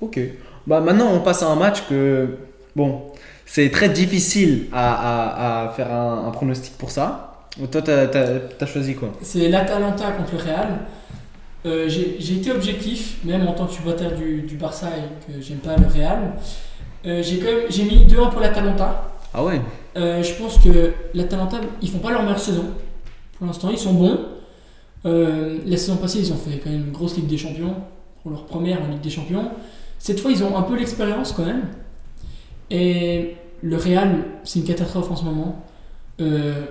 Ok. 0.00 0.20
Bah 0.66 0.80
maintenant, 0.80 1.10
on 1.12 1.20
passe 1.20 1.42
à 1.42 1.48
un 1.48 1.56
match 1.56 1.82
que, 1.88 2.28
bon, 2.76 3.02
c'est 3.46 3.70
très 3.70 3.88
difficile 3.88 4.66
à, 4.72 5.62
à- 5.64 5.64
à 5.64 5.68
faire 5.70 5.90
un, 5.92 6.26
un 6.28 6.30
pronostic 6.30 6.76
pour 6.76 6.90
ça. 6.90 7.32
Toi, 7.72 7.80
t'as 7.80 8.06
as, 8.60 8.66
choisi 8.66 8.94
quoi? 8.94 9.08
C'est 9.22 9.48
l'Atalanta 9.48 10.10
contre 10.12 10.32
le 10.34 10.42
Real. 10.42 10.68
Euh, 11.64 11.88
J'ai 11.88 12.34
été 12.36 12.50
objectif, 12.52 13.16
même 13.24 13.46
en 13.48 13.52
tant 13.54 13.64
que 13.66 13.72
supporter 13.72 14.14
du, 14.14 14.42
du 14.42 14.56
Barça 14.56 14.88
et 14.88 15.32
que 15.32 15.40
j'aime 15.40 15.58
pas 15.58 15.76
le 15.76 15.86
Real. 15.86 16.32
Euh, 17.06 17.22
j'ai 17.22 17.82
mis 17.84 18.04
2-1 18.04 18.30
pour 18.30 18.40
l'Atalanta. 18.40 19.04
Ah 19.32 19.42
ouais? 19.42 19.60
Euh, 19.96 20.22
je 20.22 20.34
pense 20.34 20.58
que 20.58 20.92
l'Atalanta, 21.14 21.60
ils 21.80 21.90
font 21.90 21.98
pas 21.98 22.10
leur 22.10 22.22
meilleure 22.22 22.38
saison. 22.38 22.64
Pour 23.38 23.46
l'instant, 23.46 23.70
ils 23.70 23.78
sont 23.78 23.94
bons. 23.94 24.18
Euh, 25.04 25.58
la 25.64 25.76
saison 25.76 25.96
passée, 25.96 26.20
ils 26.20 26.32
ont 26.32 26.36
fait 26.36 26.58
quand 26.58 26.70
même 26.70 26.86
une 26.86 26.92
grosse 26.92 27.16
Ligue 27.16 27.26
des 27.26 27.38
Champions, 27.38 27.74
pour 28.22 28.30
leur 28.30 28.44
première 28.44 28.82
en 28.82 28.88
Ligue 28.88 29.00
des 29.00 29.10
Champions. 29.10 29.50
Cette 29.98 30.20
fois, 30.20 30.30
ils 30.30 30.42
ont 30.42 30.56
un 30.56 30.62
peu 30.62 30.76
l'expérience 30.76 31.32
quand 31.32 31.44
même. 31.44 31.62
Et 32.70 33.36
le 33.62 33.76
Real, 33.76 34.24
c'est 34.44 34.58
une 34.58 34.64
catastrophe 34.64 35.10
en 35.10 35.16
ce 35.16 35.24
moment. 35.24 35.64
Euh, 36.20 36.66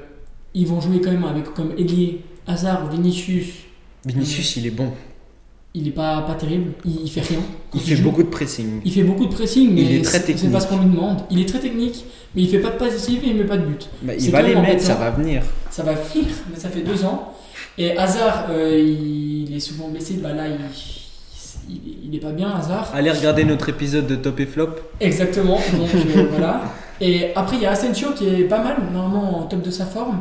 ils 0.54 0.68
vont 0.68 0.82
jouer 0.82 1.02
quand 1.02 1.12
même 1.12 1.24
avec 1.24 1.54
comme 1.54 1.72
ailier 1.78 2.22
Hazard, 2.48 2.90
Vinicius. 2.90 3.64
Vinicius, 4.06 4.58
il 4.58 4.68
est 4.68 4.72
bon. 4.72 4.92
Il 5.78 5.90
est 5.90 5.92
pas, 5.92 6.22
pas 6.22 6.36
terrible, 6.36 6.72
il, 6.86 7.02
il 7.04 7.12
fait 7.12 7.20
rien. 7.20 7.40
Il 7.74 7.82
fait 7.82 7.98
joue. 7.98 8.04
beaucoup 8.06 8.24
de 8.24 8.30
pressing. 8.30 8.80
Il 8.86 8.92
fait 8.94 9.04
beaucoup 9.04 9.26
de 9.26 9.34
pressing, 9.34 9.74
mais 9.74 10.02
c'est- 10.06 10.50
pas 10.50 10.62
ce 10.62 10.68
qu'on 10.68 10.78
lui 10.80 10.86
demande. 10.90 11.18
Il 11.30 11.42
est 11.42 11.46
très 11.50 11.60
technique, 11.60 12.06
mais 12.34 12.44
il 12.44 12.48
fait 12.50 12.60
pas 12.60 12.70
de 12.70 12.80
décisive 12.90 13.20
et 13.26 13.28
il 13.32 13.36
met 13.36 13.44
pas 13.44 13.58
de 13.58 13.66
but. 13.66 13.90
Bah, 14.02 14.14
il 14.18 14.32
va 14.32 14.42
les 14.42 14.56
mettre, 14.56 14.82
ça 14.82 14.96
va 14.96 15.10
venir. 15.12 15.44
Ça 15.70 15.84
va 15.84 15.92
venir, 15.94 16.28
mais 16.50 16.58
ça 16.58 16.70
fait 16.70 16.80
deux 16.80 17.04
ans. 17.04 17.34
Et 17.78 17.98
Hazard, 17.98 18.46
euh, 18.52 18.80
il 18.80 19.54
est 19.54 19.60
souvent 19.60 19.90
blessé. 19.90 20.14
Bah 20.24 20.32
là, 20.32 20.44
il, 20.48 20.56
il, 21.70 21.82
il 22.08 22.16
est 22.16 22.20
pas 22.20 22.32
bien, 22.32 22.50
Hazard. 22.56 22.90
Allez 22.94 23.12
regarder 23.12 23.44
notre 23.44 23.68
épisode 23.68 24.08
de 24.08 24.16
Top 24.16 24.40
et 24.40 24.46
Flop. 24.46 24.70
Exactement. 25.02 25.60
Donc 25.78 25.90
euh, 25.94 26.28
voilà. 26.32 26.62
Et 27.02 27.32
après, 27.36 27.58
il 27.58 27.64
y 27.64 27.66
a 27.66 27.72
Asensio 27.72 28.12
qui 28.16 28.28
est 28.30 28.46
pas 28.46 28.64
mal, 28.64 28.78
normalement 28.94 29.40
en 29.40 29.44
top 29.44 29.62
de 29.62 29.72
sa 29.72 29.86
forme. 29.86 30.20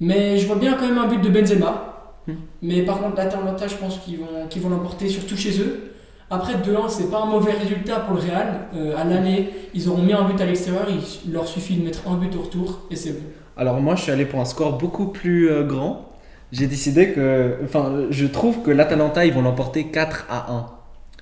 Mais 0.00 0.38
je 0.38 0.46
vois 0.46 0.56
bien 0.56 0.74
quand 0.78 0.88
même 0.88 0.96
un 0.96 1.06
but 1.08 1.20
de 1.20 1.28
Benzema. 1.28 1.99
Hmm. 2.32 2.36
Mais 2.62 2.82
par 2.82 3.00
contre, 3.00 3.16
l'Atalanta, 3.16 3.66
je 3.66 3.76
pense 3.76 3.98
qu'ils 3.98 4.18
vont, 4.18 4.46
qu'ils 4.48 4.62
vont 4.62 4.70
l'emporter, 4.70 5.08
surtout 5.08 5.36
chez 5.36 5.60
eux. 5.60 5.90
Après, 6.32 6.54
2-1, 6.54 6.88
c'est 6.88 7.10
pas 7.10 7.22
un 7.22 7.26
mauvais 7.26 7.52
résultat 7.52 8.00
pour 8.00 8.14
le 8.14 8.20
Real. 8.20 8.60
Euh, 8.76 8.96
à 8.96 9.04
l'aller, 9.04 9.50
ils 9.74 9.88
auront 9.88 10.02
mis 10.02 10.12
un 10.12 10.22
but 10.28 10.40
à 10.40 10.46
l'extérieur. 10.46 10.86
Il 11.26 11.32
leur 11.32 11.46
suffit 11.46 11.74
de 11.74 11.84
mettre 11.84 12.08
un 12.08 12.16
but 12.16 12.34
au 12.36 12.42
retour 12.42 12.82
et 12.90 12.96
c'est 12.96 13.12
bon. 13.12 13.26
Alors 13.56 13.80
moi, 13.80 13.96
je 13.96 14.02
suis 14.02 14.12
allé 14.12 14.24
pour 14.24 14.40
un 14.40 14.44
score 14.44 14.78
beaucoup 14.78 15.08
plus 15.08 15.50
euh, 15.50 15.64
grand. 15.64 16.08
J'ai 16.52 16.66
décidé 16.66 17.12
que, 17.12 17.56
enfin, 17.64 18.06
je 18.10 18.26
trouve 18.26 18.62
que 18.62 18.70
l'Atalanta, 18.70 19.24
ils 19.24 19.32
vont 19.32 19.42
l'emporter 19.42 19.88
4 19.88 20.26
à 20.30 20.52
1. 20.52 20.66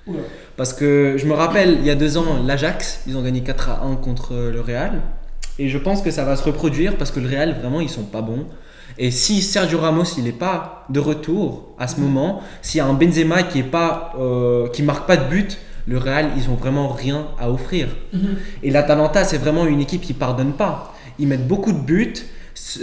Oula. 0.07 0.19
Parce 0.57 0.73
que 0.73 1.15
je 1.17 1.25
me 1.25 1.33
rappelle, 1.33 1.77
il 1.79 1.85
y 1.85 1.89
a 1.89 1.95
deux 1.95 2.17
ans, 2.17 2.25
l'Ajax, 2.45 3.03
ils 3.07 3.17
ont 3.17 3.21
gagné 3.23 3.41
4 3.41 3.69
à 3.69 3.83
1 3.83 3.95
contre 3.95 4.33
euh, 4.33 4.51
le 4.51 4.61
Real. 4.61 5.01
Et 5.57 5.69
je 5.69 5.77
pense 5.77 6.01
que 6.01 6.11
ça 6.11 6.23
va 6.23 6.35
se 6.35 6.43
reproduire 6.43 6.97
parce 6.97 7.11
que 7.11 7.19
le 7.19 7.27
Real, 7.27 7.55
vraiment, 7.59 7.81
ils 7.81 7.89
sont 7.89 8.03
pas 8.03 8.21
bons. 8.21 8.45
Et 8.97 9.11
si 9.11 9.41
Sergio 9.41 9.79
Ramos, 9.79 10.03
il 10.17 10.23
n'est 10.23 10.31
pas 10.31 10.85
de 10.89 10.99
retour 10.99 11.69
à 11.77 11.87
ce 11.87 11.99
moment, 11.99 12.41
s'il 12.61 12.79
y 12.79 12.81
a 12.81 12.85
un 12.85 12.93
Benzema 12.93 13.43
qui 13.43 13.59
est 13.59 13.63
pas, 13.63 14.13
euh, 14.19 14.67
qui 14.69 14.83
marque 14.83 15.07
pas 15.07 15.17
de 15.17 15.29
but, 15.29 15.57
le 15.87 15.97
Real, 15.97 16.29
ils 16.37 16.49
ont 16.49 16.55
vraiment 16.55 16.89
rien 16.89 17.27
à 17.39 17.49
offrir. 17.49 17.87
Mhm. 18.13 18.37
Et 18.63 18.71
l'Atalanta, 18.71 19.23
c'est 19.23 19.37
vraiment 19.37 19.65
une 19.65 19.79
équipe 19.81 20.01
qui 20.01 20.13
pardonne 20.13 20.53
pas. 20.53 20.93
Ils 21.17 21.27
mettent 21.27 21.47
beaucoup 21.47 21.71
de 21.71 21.79
buts. 21.79 22.13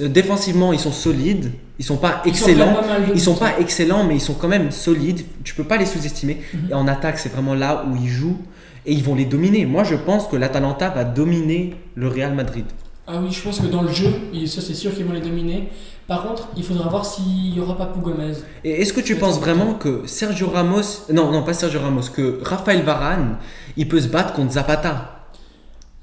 Euh, 0.01 0.09
Défensivement, 0.09 0.73
ils 0.73 0.79
sont 0.81 0.93
solides. 0.93 1.53
Ils 1.79 1.85
sont 1.85 1.99
pas 1.99 2.23
Ils 2.25 2.35
sont 2.35 2.47
excellents. 2.49 2.75
pas 2.75 2.83
Ils 3.15 3.21
sont 3.21 3.35
pas 3.35 3.59
excellents, 3.61 4.05
mais 4.05 4.15
ils 4.17 4.21
sont 4.21 4.35
quand 4.35 4.49
même 4.49 4.71
solides. 4.71 5.23
Tu 5.45 5.55
peux 5.55 5.65
pas 5.65 5.77
les 5.77 5.87
sous-estimer. 5.87 6.41
Mhm. 6.53 6.71
Et 6.71 6.75
en 6.75 6.89
attaque, 6.89 7.19
c'est 7.19 7.33
vraiment 7.33 7.55
là 7.55 7.85
où 7.89 7.97
ils 7.97 8.09
jouent 8.09 8.39
et 8.87 8.93
ils 8.93 9.03
vont 9.03 9.15
les 9.15 9.25
dominer. 9.25 9.67
Moi, 9.67 9.85
je 9.85 9.95
pense 9.95 10.27
que 10.29 10.37
l'Atalanta 10.37 10.89
va 10.91 11.05
dominer 11.05 11.75
le 11.95 12.09
Real 12.09 12.35
Madrid. 12.35 12.65
Ah 13.09 13.21
oui, 13.23 13.31
je 13.31 13.41
pense 13.41 13.61
que 13.61 13.67
dans 13.67 13.83
le 13.83 13.93
jeu, 13.93 14.13
ça 14.47 14.61
c'est 14.61 14.75
sûr 14.75 14.93
qu'ils 14.95 15.05
vont 15.05 15.13
les 15.13 15.21
dominer. 15.21 15.69
Par 16.09 16.23
contre, 16.23 16.49
il 16.57 16.63
faudra 16.65 16.89
voir 16.89 17.05
s'il 17.05 17.55
y 17.57 17.61
aura 17.61 17.77
pas 17.77 17.87
Pau 17.87 18.01
Gomez. 18.01 18.33
Et 18.65 18.83
est-ce 18.83 18.93
que 18.93 19.01
tu 19.01 19.17
penses 19.17 19.39
vraiment 19.41 19.75
que 19.75 20.03
Sergio 20.07 20.49
Ramos, 20.51 20.83
non, 21.13 21.31
non, 21.33 21.43
pas 21.43 21.53
Sergio 21.55 21.81
Ramos, 21.81 22.03
que 22.15 22.41
Raphaël 22.43 22.83
Varane, 22.83 23.39
il 23.77 23.89
peut 23.89 24.01
se 24.01 24.09
battre 24.09 24.33
contre 24.35 24.53
Zapata? 24.53 25.13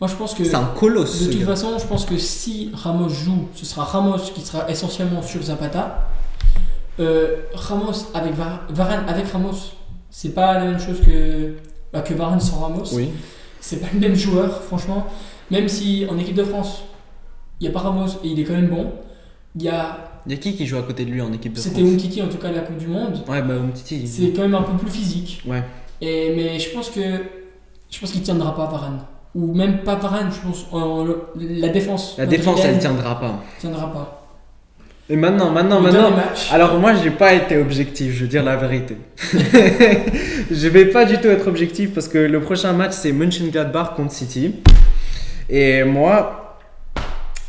Moi 0.01 0.09
je 0.09 0.15
pense 0.15 0.33
que 0.33 0.43
C'est 0.43 0.55
un 0.55 0.65
colosse. 0.77 1.27
de 1.27 1.31
toute 1.31 1.43
façon, 1.43 1.77
je 1.79 1.85
pense 1.85 2.05
que 2.05 2.17
si 2.17 2.71
Ramos 2.73 3.07
joue, 3.09 3.47
ce 3.55 3.65
sera 3.65 3.83
Ramos 3.85 4.17
qui 4.33 4.41
sera 4.41 4.69
essentiellement 4.69 5.21
sur 5.21 5.41
Zapata. 5.43 6.07
Euh, 6.99 7.37
Ramos 7.53 8.07
avec 8.13 8.33
Var- 8.35 8.61
Varane 8.69 9.05
avec 9.07 9.27
Ramos, 9.27 9.55
c'est 10.09 10.33
pas 10.33 10.53
la 10.59 10.65
même 10.65 10.79
chose 10.79 10.99
que, 11.01 11.55
bah, 11.91 12.01
que 12.01 12.13
Varane 12.13 12.39
sans 12.41 12.59
Ramos. 12.59 12.83
Oui. 12.93 13.09
C'est 13.61 13.77
pas 13.77 13.87
le 13.93 13.99
même 13.99 14.15
joueur, 14.15 14.61
franchement. 14.63 15.07
Même 15.51 15.67
si 15.69 16.05
en 16.09 16.17
équipe 16.17 16.35
de 16.35 16.43
France, 16.43 16.83
il 17.63 17.69
n'y 17.69 17.75
a 17.75 17.79
pas 17.79 17.87
Ramos 17.87 18.07
et 18.25 18.27
il 18.27 18.39
est 18.41 18.43
quand 18.43 18.55
même 18.55 18.67
bon. 18.67 18.91
Il 19.55 19.63
y 19.63 19.69
a. 19.69 19.97
Il 20.25 20.33
y 20.33 20.35
a 20.35 20.37
qui 20.37 20.53
qui 20.53 20.65
joue 20.67 20.77
à 20.77 20.81
côté 20.83 21.05
de 21.05 21.11
lui 21.11 21.21
en 21.21 21.31
équipe 21.31 21.53
de 21.53 21.59
C'était 21.59 21.79
France 21.81 21.93
Umtiti 21.93 22.21
en 22.21 22.27
tout 22.27 22.37
cas 22.37 22.49
à 22.49 22.51
la 22.51 22.59
Coupe 22.59 22.77
du 22.77 22.87
Monde. 22.87 23.23
Ouais, 23.25 23.41
bah 23.41 23.53
Umtiti. 23.53 24.05
C'est 24.05 24.31
quand 24.33 24.41
même 24.41 24.55
un 24.55 24.63
peu 24.63 24.75
plus 24.77 24.91
physique. 24.91 25.41
Ouais. 25.47 25.63
Et, 26.01 26.33
mais 26.35 26.59
je 26.59 26.69
pense 26.71 26.89
que. 26.89 26.99
Je 27.89 27.99
pense 27.99 28.11
qu'il 28.11 28.21
tiendra 28.21 28.53
pas 28.53 28.65
Varane. 28.65 28.99
Ou 29.33 29.53
même 29.53 29.77
pas 29.79 29.95
Varane, 29.95 30.29
je 30.29 30.45
pense. 30.45 30.65
en- 30.73 31.05
la 31.37 31.69
défense. 31.69 32.15
La 32.17 32.25
défense, 32.25 32.59
elle 32.65 32.73
madrilène 32.73 32.79
tiendra 32.97 33.19
pas. 33.19 33.43
tiendra 33.61 33.93
pas. 33.93 34.19
Et 35.09 35.15
maintenant, 35.15 35.51
maintenant, 35.51 35.77
Le 35.79 35.83
maintenant. 35.83 36.11
Alors 36.51 36.77
moi, 36.79 36.93
j'ai 37.01 37.11
pas 37.11 37.33
été 37.33 37.57
objectif, 37.57 38.13
je 38.13 38.21
veux 38.23 38.27
dire 38.27 38.43
la 38.43 38.57
vérité. 38.57 38.97
je 40.51 40.67
vais 40.67 40.85
pas 40.85 41.05
du 41.05 41.17
tout 41.17 41.27
être 41.27 41.47
objectif 41.47 41.93
parce 41.93 42.09
que 42.09 42.17
le 42.17 42.41
prochain 42.41 42.73
match 42.73 42.91
c'est 42.93 43.13
Mönchengladbach 43.13 43.95
contre 43.95 44.11
City. 44.11 44.55
Et 45.49 45.83
moi, 45.83 46.42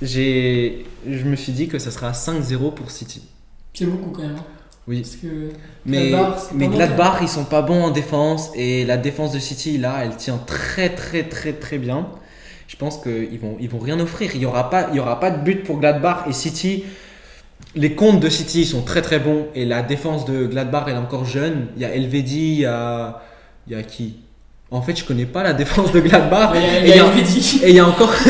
j'ai, 0.02 0.84
je 1.08 1.24
me 1.24 1.36
suis 1.36 1.52
dit 1.52 1.68
que 1.68 1.78
ça 1.78 1.90
sera 1.90 2.12
5-0 2.12 2.74
pour 2.74 2.90
City. 2.90 3.22
C'est 3.72 3.86
beaucoup 3.86 4.10
quand 4.10 4.22
même. 4.22 4.36
hein. 4.36 4.44
Oui. 4.86 5.00
Parce 5.00 5.16
que. 5.16 5.50
Mais, 5.86 6.10
Gladbach, 6.10 6.38
mais 6.54 6.68
pas 6.68 6.74
Gladbach, 6.74 7.18
ils 7.22 7.28
sont 7.28 7.44
pas 7.44 7.62
bons 7.62 7.84
en 7.84 7.90
défense 7.90 8.50
et 8.54 8.84
la 8.84 8.96
défense 8.98 9.32
de 9.32 9.38
City 9.38 9.78
là, 9.78 10.00
elle 10.02 10.16
tient 10.16 10.36
très 10.46 10.90
très 10.90 11.22
très 11.24 11.54
très 11.54 11.78
bien. 11.78 12.08
Je 12.68 12.76
pense 12.76 12.98
qu'ils 12.98 13.38
vont 13.40 13.56
ils 13.60 13.68
vont 13.68 13.78
rien 13.78 13.98
offrir. 14.00 14.32
Il 14.34 14.42
y 14.42 14.46
aura 14.46 14.68
pas 14.68 14.88
il 14.92 14.96
y 14.96 15.00
aura 15.00 15.20
pas 15.20 15.30
de 15.30 15.42
but 15.42 15.62
pour 15.64 15.78
Gladbach 15.78 16.24
et 16.28 16.32
City. 16.34 16.84
Les 17.74 17.94
comptes 17.94 18.20
de 18.20 18.28
City 18.28 18.66
sont 18.66 18.82
très 18.82 19.00
très 19.00 19.18
bons 19.18 19.46
et 19.54 19.64
la 19.64 19.82
défense 19.82 20.26
de 20.26 20.46
Gladbach 20.46 20.84
elle 20.88 20.94
est 20.94 20.98
encore 20.98 21.24
jeune. 21.24 21.68
Il 21.76 21.82
y 21.82 21.84
a 21.86 21.94
Elvedi, 21.94 22.52
il 22.52 22.58
y 22.60 22.66
a 22.66 23.22
il 23.66 23.72
y 23.72 23.76
a 23.76 23.82
qui? 23.82 24.16
En 24.70 24.82
fait, 24.82 24.96
je 24.98 25.04
connais 25.04 25.24
pas 25.26 25.42
la 25.42 25.52
défense 25.54 25.92
de 25.92 26.00
Gladbach. 26.00 26.52
Ouais, 26.52 26.82
Et 26.84 26.88
il 26.88 26.88
y 26.88 26.92
a, 26.92 26.96
il 26.96 26.98
y 26.98 27.00
a- 27.00 27.06
Elvedi. 27.06 27.60
Et 27.64 27.70
il 27.70 27.76
y 27.76 27.78
a 27.78 27.86
encore 27.88 28.12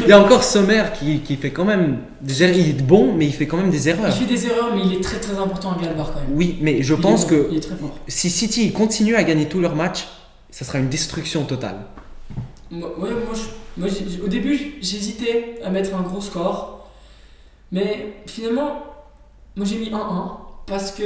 il 0.06 0.08
y 0.08 0.12
a 0.12 0.20
encore 0.20 0.42
Sommer 0.44 0.84
qui, 0.98 1.20
qui 1.20 1.36
fait 1.36 1.50
quand 1.50 1.64
même 1.64 1.98
erreurs. 2.40 2.56
Il 2.56 2.68
est 2.70 2.82
bon, 2.82 3.12
mais 3.14 3.26
il 3.26 3.32
fait 3.32 3.46
quand 3.46 3.56
même 3.56 3.70
des 3.70 3.84
Il 3.86 3.90
erreurs. 3.90 4.12
fait 4.14 4.24
des 4.26 4.46
erreurs, 4.46 4.74
mais 4.74 4.82
il 4.84 4.94
est 4.94 5.00
très 5.02 5.18
très 5.20 5.36
important 5.38 5.72
à 5.72 5.78
Gladbach 5.78 6.08
quand 6.14 6.20
même. 6.20 6.30
Oui, 6.36 6.58
mais 6.60 6.82
je 6.82 6.94
Il 6.94 7.00
pense 7.00 7.22
bon, 7.22 7.28
que 7.28 7.48
Il 7.50 7.56
est 7.58 7.60
très 7.60 7.76
fort. 7.76 7.96
si 8.08 8.30
City 8.30 8.72
continue 8.72 9.14
à 9.16 9.22
gagner 9.24 9.46
tous 9.46 9.60
leurs 9.60 9.76
matchs, 9.76 10.06
ça 10.50 10.64
sera 10.64 10.78
une 10.78 10.88
destruction 10.88 11.44
totale. 11.44 11.76
Moi, 12.70 12.88
ouais, 12.98 13.10
moi, 13.10 13.34
je- 13.34 13.80
moi, 13.80 13.88
au 14.24 14.28
début, 14.28 14.74
j'hésitais 14.80 15.58
à 15.64 15.70
mettre 15.70 15.94
un 15.94 16.02
gros 16.02 16.20
score. 16.20 16.88
Mais 17.72 18.14
finalement, 18.26 18.82
moi 19.56 19.64
j'ai 19.64 19.76
mis 19.78 19.90
1-1 19.90 20.38
parce 20.66 20.90
que 20.90 21.04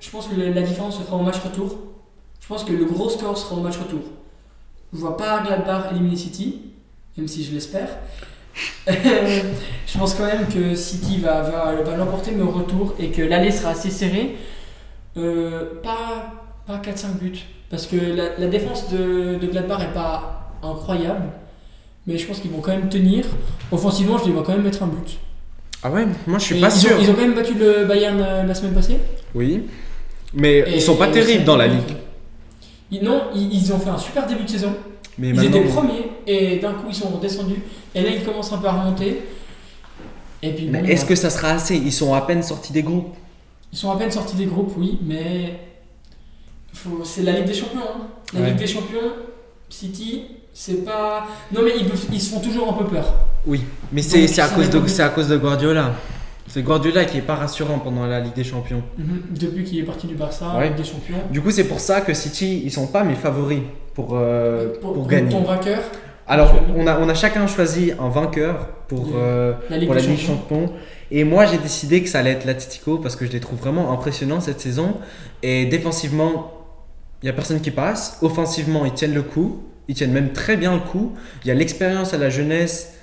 je 0.00 0.10
pense 0.10 0.26
que 0.28 0.34
la 0.38 0.62
différence 0.62 0.98
se 0.98 1.02
fera 1.02 1.16
au 1.16 1.22
match 1.22 1.38
retour. 1.42 1.78
Je 2.40 2.46
pense 2.46 2.64
que 2.64 2.72
le 2.72 2.84
gros 2.84 3.08
score 3.08 3.36
sera 3.38 3.54
au 3.56 3.60
match 3.60 3.78
retour. 3.78 4.00
Je 4.92 4.98
vois 4.98 5.16
pas 5.16 5.42
Gladbach 5.42 5.86
éliminer 5.92 6.16
City, 6.16 6.60
même 7.16 7.28
si 7.28 7.44
je 7.44 7.52
l'espère. 7.52 7.88
je 8.86 9.98
pense 9.98 10.14
quand 10.14 10.26
même 10.26 10.46
que 10.46 10.74
City 10.74 11.18
va, 11.18 11.42
va, 11.42 11.74
va 11.82 11.96
l'emporter, 11.96 12.32
mais 12.36 12.42
au 12.42 12.50
retour, 12.50 12.94
et 12.98 13.08
que 13.10 13.22
l'aller 13.22 13.50
sera 13.50 13.70
assez 13.70 13.90
serré. 13.90 14.36
Euh, 15.16 15.80
pas 15.82 16.32
pas 16.66 16.78
4-5 16.78 17.18
buts. 17.20 17.38
Parce 17.70 17.86
que 17.86 17.96
la, 17.96 18.38
la 18.38 18.46
défense 18.46 18.90
de, 18.90 19.36
de 19.40 19.46
Gladbach 19.46 19.80
est 19.82 19.94
pas 19.94 20.52
incroyable. 20.62 21.24
Mais 22.06 22.18
je 22.18 22.26
pense 22.26 22.40
qu'ils 22.40 22.50
vont 22.50 22.60
quand 22.60 22.72
même 22.72 22.88
tenir. 22.88 23.24
Offensivement, 23.70 24.18
je 24.18 24.24
les 24.26 24.32
vois 24.32 24.42
quand 24.42 24.52
même 24.52 24.62
mettre 24.62 24.82
un 24.82 24.86
but. 24.88 25.18
Ah 25.82 25.90
ouais, 25.90 26.06
moi 26.26 26.38
je 26.38 26.44
suis 26.44 26.58
Et 26.58 26.60
pas 26.60 26.68
ils 26.68 26.78
sûr. 26.80 26.96
Ont, 26.96 27.00
ils 27.00 27.10
ont 27.10 27.14
quand 27.14 27.22
même 27.22 27.34
battu 27.34 27.54
le 27.54 27.84
Bayern 27.86 28.20
euh, 28.20 28.42
la 28.44 28.54
semaine 28.54 28.72
passée. 28.74 28.98
Oui. 29.34 29.62
Mais 30.34 30.58
Et- 30.58 30.74
ils 30.76 30.82
sont 30.82 30.96
pas 30.96 31.08
terribles 31.08 31.44
dans 31.44 31.56
la 31.56 31.66
ligue. 31.66 31.96
Ils- 32.90 33.02
non, 33.02 33.22
ils, 33.34 33.52
ils 33.54 33.72
ont 33.72 33.78
fait 33.78 33.90
un 33.90 33.98
super 33.98 34.26
début 34.26 34.44
de 34.44 34.48
saison. 34.50 34.74
Mais 35.18 35.30
ils 35.30 35.44
étaient 35.44 35.64
premiers 35.64 36.11
et 36.26 36.58
d'un 36.58 36.72
coup 36.72 36.86
ils 36.88 36.94
sont 36.94 37.08
redescendus. 37.08 37.60
Et 37.94 38.02
là 38.02 38.10
ils 38.10 38.24
commencent 38.24 38.52
un 38.52 38.58
peu 38.58 38.66
à 38.68 38.72
remonter. 38.72 39.22
Et 40.42 40.50
puis 40.52 40.68
Mais 40.68 40.80
bon, 40.82 40.88
est-ce 40.88 41.04
que 41.04 41.14
ça 41.14 41.30
sera 41.30 41.50
assez? 41.50 41.76
Ils 41.76 41.92
sont 41.92 42.14
à 42.14 42.22
peine 42.22 42.42
sortis 42.42 42.72
des 42.72 42.82
groupes. 42.82 43.14
ils 43.72 43.78
sont 43.78 43.90
à 43.90 43.96
peine 43.96 44.10
sortis 44.10 44.36
des 44.36 44.46
groupes, 44.46 44.72
oui, 44.76 44.98
mais 45.04 45.58
faut- 46.74 47.04
c'est 47.04 47.22
la 47.22 47.32
Ligue 47.32 47.46
des 47.46 47.54
Champions. 47.54 47.80
hein. 47.80 48.06
La 48.34 48.40
Ouais. 48.40 48.46
Ligue 48.48 48.56
des 48.58 48.66
Champions, 48.66 49.12
City, 49.68 50.24
c'est 50.52 50.84
pas. 50.84 51.26
Non 51.54 51.60
mais 51.62 51.72
ils, 51.78 52.20
se 52.20 52.30
font 52.34 52.40
toujours 52.40 52.68
un 52.70 52.72
peu 52.74 52.84
peur. 52.86 53.14
Oui. 53.46 53.62
Mais 53.92 54.02
c'est 54.02 54.24
à, 54.40 54.48
cause 54.48 54.66
de- 54.68 54.72
dépend. 54.72 54.88
c'est 54.88 55.02
à 55.02 55.08
cause 55.10 55.28
de 55.28 55.36
Guardiola. 55.36 55.92
C'est 56.48 56.62
Guardiola 56.62 57.04
qui 57.06 57.18
est 57.18 57.22
pas 57.22 57.36
rassurant 57.36 57.78
pendant 57.78 58.04
la 58.06 58.20
Ligue 58.20 58.34
des 58.34 58.44
Champions. 58.44 58.82
Mhm. 58.98 59.22
Depuis 59.30 59.64
qu'il 59.64 59.78
est 59.78 59.84
parti 59.84 60.06
du 60.06 60.14
Barça, 60.16 60.56
Ouais. 60.58 60.68
Ligue 60.68 60.76
des 60.76 60.84
Champions. 60.84 61.16
Du 61.30 61.40
coup, 61.40 61.50
c'est 61.50 61.64
pour 61.64 61.80
ça 61.80 62.00
que 62.02 62.12
City, 62.14 62.62
ils 62.64 62.70
sont 62.72 62.88
pas 62.88 63.04
mes 63.04 63.14
favoris 63.14 63.62
pour, 63.94 64.10
euh, 64.12 64.74
pour, 64.80 64.92
pour, 64.94 65.06
gagner. 65.06 65.30
ton 65.30 65.42
vainqueur, 65.42 65.80
Alors, 66.32 66.54
on 66.76 66.86
a, 66.86 66.98
on 66.98 67.08
a 67.08 67.14
chacun 67.14 67.46
choisi 67.46 67.92
un 67.98 68.08
vainqueur 68.08 68.68
pour, 68.88 69.10
euh, 69.14 69.52
la 69.68 69.76
Ligue 69.76 69.86
pour 69.88 69.96
des 69.96 70.02
la 70.02 70.06
Ligue 70.08 70.16
des 70.18 70.24
Champions. 70.26 70.66
Champions. 70.66 70.72
Et 71.10 71.24
moi, 71.24 71.44
j'ai 71.44 71.58
décidé 71.58 72.02
que 72.02 72.08
ça 72.08 72.20
allait 72.20 72.30
être 72.32 72.46
l'Atletico 72.46 72.96
parce 72.98 73.16
que 73.16 73.26
je 73.26 73.32
les 73.32 73.40
trouve 73.40 73.58
vraiment 73.58 73.92
impressionnants 73.92 74.40
cette 74.40 74.60
saison. 74.60 74.96
Et 75.42 75.66
défensivement, 75.66 76.52
il 77.22 77.26
n'y 77.26 77.30
a 77.30 77.34
personne 77.34 77.60
qui 77.60 77.70
passe. 77.70 78.18
Offensivement, 78.22 78.84
ils 78.86 78.92
tiennent 78.94 79.12
le 79.14 79.22
coup. 79.22 79.62
Ils 79.88 79.94
tiennent 79.94 80.12
même 80.12 80.32
très 80.32 80.56
bien 80.56 80.72
le 80.72 80.80
coup. 80.80 81.12
Il 81.44 81.48
y 81.48 81.50
a 81.50 81.54
l'expérience 81.54 82.14
à 82.14 82.18
la 82.18 82.30
jeunesse. 82.30 82.94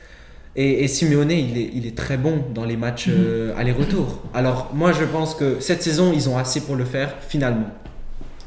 Et, 0.56 0.84
et 0.84 0.88
Simeone, 0.88 1.30
il 1.32 1.58
est, 1.58 1.70
il 1.76 1.86
est 1.86 1.96
très 1.96 2.18
bon 2.18 2.44
dans 2.56 2.66
les 2.66 2.78
matchs 2.78 3.08
Mhm. 3.08 3.14
euh, 3.16 3.54
aller-retour. 3.58 4.24
Alors, 4.34 4.72
moi, 4.74 4.92
je 4.92 5.04
pense 5.06 5.36
que 5.36 5.60
cette 5.60 5.84
saison, 5.84 6.12
ils 6.14 6.28
ont 6.30 6.38
assez 6.38 6.62
pour 6.62 6.76
le 6.76 6.86
faire, 6.86 7.14
finalement. 7.28 7.68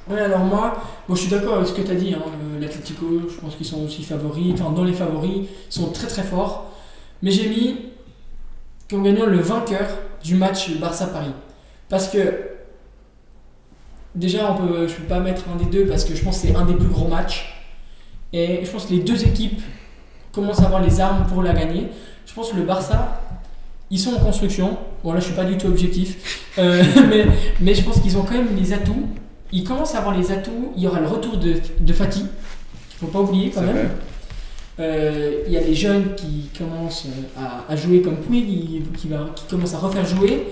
Ouais, 0.08 0.20
alors 0.20 0.40
moi, 0.40 0.82
je 1.08 1.14
suis 1.14 1.30
d'accord 1.30 1.54
avec 1.54 1.68
ce 1.68 1.72
que 1.72 1.82
tu 1.82 1.90
as 1.90 1.94
dit. 1.94 2.14
Hein. 2.14 2.22
L'Atlético, 2.60 3.06
je 3.28 3.40
pense 3.40 3.54
qu'ils 3.54 3.66
sont 3.66 3.84
aussi 3.84 4.02
favoris. 4.02 4.52
Enfin, 4.54 4.70
dans 4.70 4.84
les 4.84 4.92
favoris, 4.92 5.42
ils 5.42 5.72
sont 5.72 5.90
très 5.90 6.06
très 6.06 6.22
forts. 6.22 6.72
Mais 7.22 7.30
j'ai 7.30 7.48
mis 7.48 7.76
comme 8.90 9.04
gagnant 9.04 9.26
le 9.26 9.38
vainqueur 9.38 9.86
du 10.22 10.34
match 10.34 10.76
Barça-Paris. 10.78 11.32
Parce 11.88 12.08
que 12.08 12.50
déjà, 14.14 14.52
on 14.52 14.56
peut, 14.56 14.88
je 14.88 14.94
ne 14.94 14.98
peux 14.98 15.04
pas 15.04 15.20
mettre 15.20 15.44
un 15.52 15.56
des 15.56 15.66
deux 15.66 15.86
parce 15.86 16.04
que 16.04 16.14
je 16.14 16.22
pense 16.22 16.40
que 16.40 16.48
c'est 16.48 16.56
un 16.56 16.64
des 16.64 16.74
plus 16.74 16.88
gros 16.88 17.06
matchs. 17.06 17.64
Et 18.32 18.64
je 18.64 18.70
pense 18.70 18.86
que 18.86 18.92
les 18.92 19.00
deux 19.00 19.24
équipes 19.24 19.60
commencent 20.32 20.60
à 20.60 20.66
avoir 20.66 20.82
les 20.82 21.00
armes 21.00 21.26
pour 21.26 21.42
la 21.42 21.52
gagner. 21.52 21.88
Je 22.26 22.34
pense 22.34 22.50
que 22.50 22.56
le 22.56 22.62
Barça, 22.62 23.20
ils 23.90 23.98
sont 23.98 24.14
en 24.14 24.20
construction. 24.20 24.78
Bon, 25.04 25.12
là, 25.12 25.20
je 25.20 25.26
suis 25.26 25.34
pas 25.34 25.44
du 25.44 25.56
tout 25.56 25.68
objectif. 25.68 26.48
Euh, 26.58 26.82
mais, 27.08 27.26
mais 27.60 27.74
je 27.74 27.82
pense 27.82 28.00
qu'ils 28.00 28.16
ont 28.16 28.22
quand 28.22 28.34
même 28.34 28.56
les 28.56 28.72
atouts. 28.72 29.08
Ils 29.52 29.64
commencent 29.64 29.94
à 29.94 29.98
avoir 29.98 30.16
les 30.16 30.32
atouts. 30.32 30.72
Il 30.76 30.82
y 30.82 30.86
aura 30.86 31.00
le 31.00 31.06
retour 31.06 31.36
de, 31.36 31.54
de 31.78 31.92
Fatih, 31.92 32.24
qu'il 32.90 32.98
faut 32.98 33.06
pas 33.06 33.20
oublier 33.20 33.50
quand 33.50 33.62
même. 33.62 33.90
Euh, 34.80 35.42
il 35.46 35.52
y 35.52 35.58
a 35.58 35.60
les 35.60 35.74
jeunes 35.74 36.14
qui 36.14 36.48
commencent 36.56 37.06
euh, 37.06 37.40
à, 37.68 37.70
à 37.70 37.76
jouer 37.76 38.00
comme 38.00 38.16
Puig, 38.16 38.46
qui, 38.46 38.82
qui, 38.96 39.08
va, 39.08 39.26
qui 39.36 39.44
commencent 39.44 39.74
à 39.74 39.78
refaire 39.78 40.06
jouer. 40.06 40.48